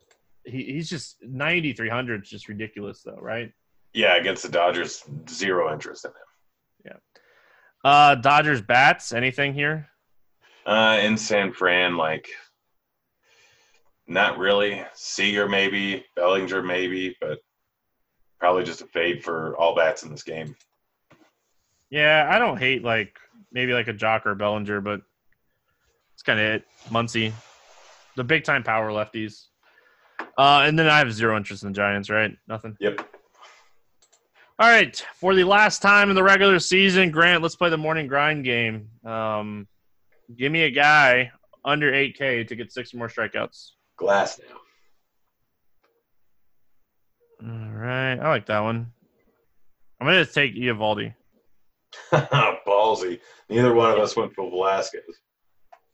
[0.44, 3.52] he, he's just 90, 300 is just ridiculous, though, right?
[3.94, 6.18] Yeah, against the Dodgers, zero interest in him.
[7.86, 7.90] Yeah.
[7.90, 9.88] Uh, Dodgers bats, anything here?
[10.66, 12.28] Uh, in San Fran, like
[14.08, 14.84] not really.
[14.94, 17.40] Seager maybe, Bellinger maybe, but
[18.46, 20.56] probably just a fade for all bats in this game.
[21.90, 23.18] Yeah, I don't hate like
[23.52, 25.02] maybe like a Joc or Bellinger, but
[26.14, 26.64] it's kind of it.
[26.90, 27.34] Muncy,
[28.16, 29.46] the big time power lefties.
[30.38, 32.38] Uh, and then I have zero interest in the Giants, right?
[32.48, 32.78] Nothing.
[32.80, 33.00] Yep.
[34.60, 38.06] All right, for the last time in the regular season, Grant, let's play the morning
[38.06, 38.90] grind game.
[39.04, 39.68] Um,
[40.38, 41.32] give me a guy
[41.66, 43.72] under 8K to get six or more strikeouts.
[43.98, 44.60] Glass All
[47.80, 48.92] right, I like that one.
[50.00, 51.14] I'm gonna take Eovaldi.
[52.12, 53.20] Ballsy.
[53.50, 55.02] Neither one of us went for Velasquez.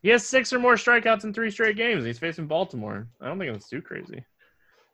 [0.02, 2.04] He has six or more strikeouts in three straight games.
[2.04, 3.06] He's facing Baltimore.
[3.20, 4.24] I don't think that's too crazy.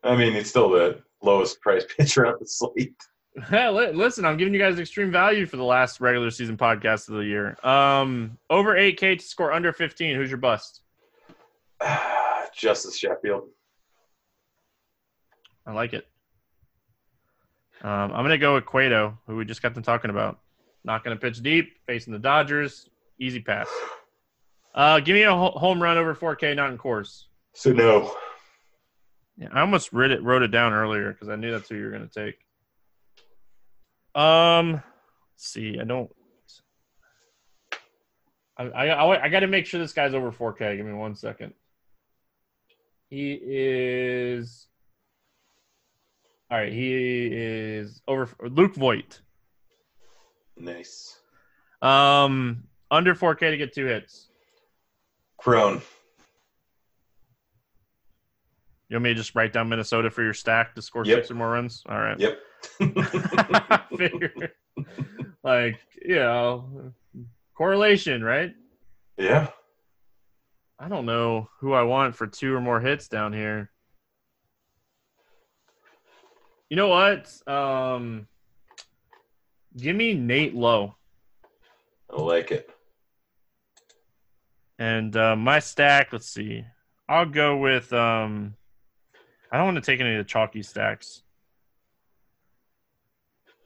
[0.04, 2.94] I mean, he's still the lowest price pitcher on the slate.
[3.52, 7.14] Li- Listen, I'm giving you guys extreme value for the last regular season podcast of
[7.14, 7.56] the year.
[7.64, 10.14] Um, over 8K to score under 15.
[10.16, 10.82] Who's your bust?
[12.54, 13.48] Justus Sheffield.
[15.66, 16.06] I like it.
[17.82, 20.40] Um, I'm gonna go with Cueto, who we just got them talking about.
[20.84, 22.88] Not gonna pitch deep, facing the Dodgers.
[23.20, 23.68] Easy pass.
[24.74, 27.24] Uh, give me a ho- home run over 4K, not in Coors.
[27.54, 28.14] So no.
[29.36, 31.84] Yeah, I almost wrote it wrote it down earlier because I knew that's who you
[31.84, 32.38] were gonna take.
[34.14, 34.82] Um, let's
[35.36, 36.10] see, I don't.
[38.56, 40.76] I I, I, I got to make sure this guy's over 4K.
[40.76, 41.54] Give me one second.
[43.10, 44.67] He is.
[46.50, 49.20] All right, he is over Luke Voit.
[50.56, 51.18] Nice.
[51.82, 54.28] Um, under 4K to get two hits.
[55.36, 55.82] Cron.
[58.88, 61.18] You want me to just write down Minnesota for your stack to score Yep.
[61.18, 61.82] six or more runs?
[61.88, 62.18] All right.
[62.18, 62.38] Yep.
[63.96, 64.52] Figure.
[65.44, 66.92] like, you know,
[67.54, 68.54] correlation, right?
[69.18, 69.48] yeah.
[70.80, 73.68] I don't know who I want for two or more hits down here.
[76.70, 77.30] You know what?
[77.48, 78.26] Um,
[79.76, 80.94] give me Nate Lowe.
[82.10, 82.70] I like it.
[84.78, 86.64] And uh, my stack, let's see.
[87.08, 87.92] I'll go with.
[87.92, 88.54] Um,
[89.50, 91.22] I don't want to take any of the chalky stacks.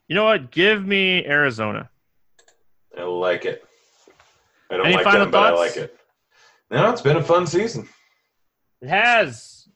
[0.07, 0.51] You know what?
[0.51, 1.89] Give me Arizona.
[2.97, 3.63] I like it.
[4.71, 5.97] I don't Any like final them, but I like it.
[6.71, 7.87] No, it's been a fun season.
[8.81, 9.67] It has.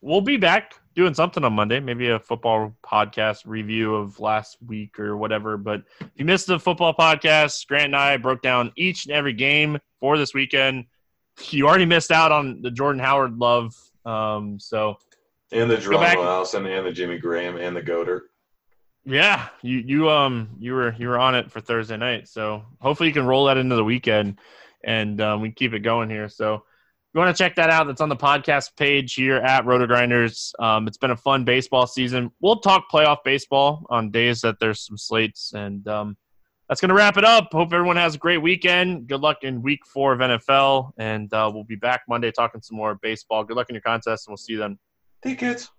[0.00, 4.98] We'll be back doing something on Monday, maybe a football podcast review of last week
[4.98, 5.56] or whatever.
[5.56, 9.32] But if you missed the football podcast, Grant and I broke down each and every
[9.32, 10.86] game for this weekend.
[11.50, 13.74] You already missed out on the Jordan Howard love.
[14.04, 14.98] Um, so
[15.52, 15.76] And the.
[15.76, 18.22] Geronimo Allison and the Jimmy Graham and the Goder.
[19.04, 22.28] yeah, you you um you were you were on it for Thursday night.
[22.28, 24.38] So hopefully you can roll that into the weekend
[24.84, 26.28] and um, we keep it going here.
[26.28, 26.64] So
[27.18, 30.52] you want to check that out, that's on the podcast page here at RotoGrinders.
[30.62, 32.30] Um, it's been a fun baseball season.
[32.40, 36.16] We'll talk playoff baseball on days that there's some slates, and um,
[36.68, 37.48] that's going to wrap it up.
[37.50, 39.08] Hope everyone has a great weekend.
[39.08, 42.76] Good luck in week four of NFL, and uh, we'll be back Monday talking some
[42.76, 43.42] more baseball.
[43.42, 44.78] Good luck in your contest, and we'll see you then.
[45.20, 45.70] Tickets.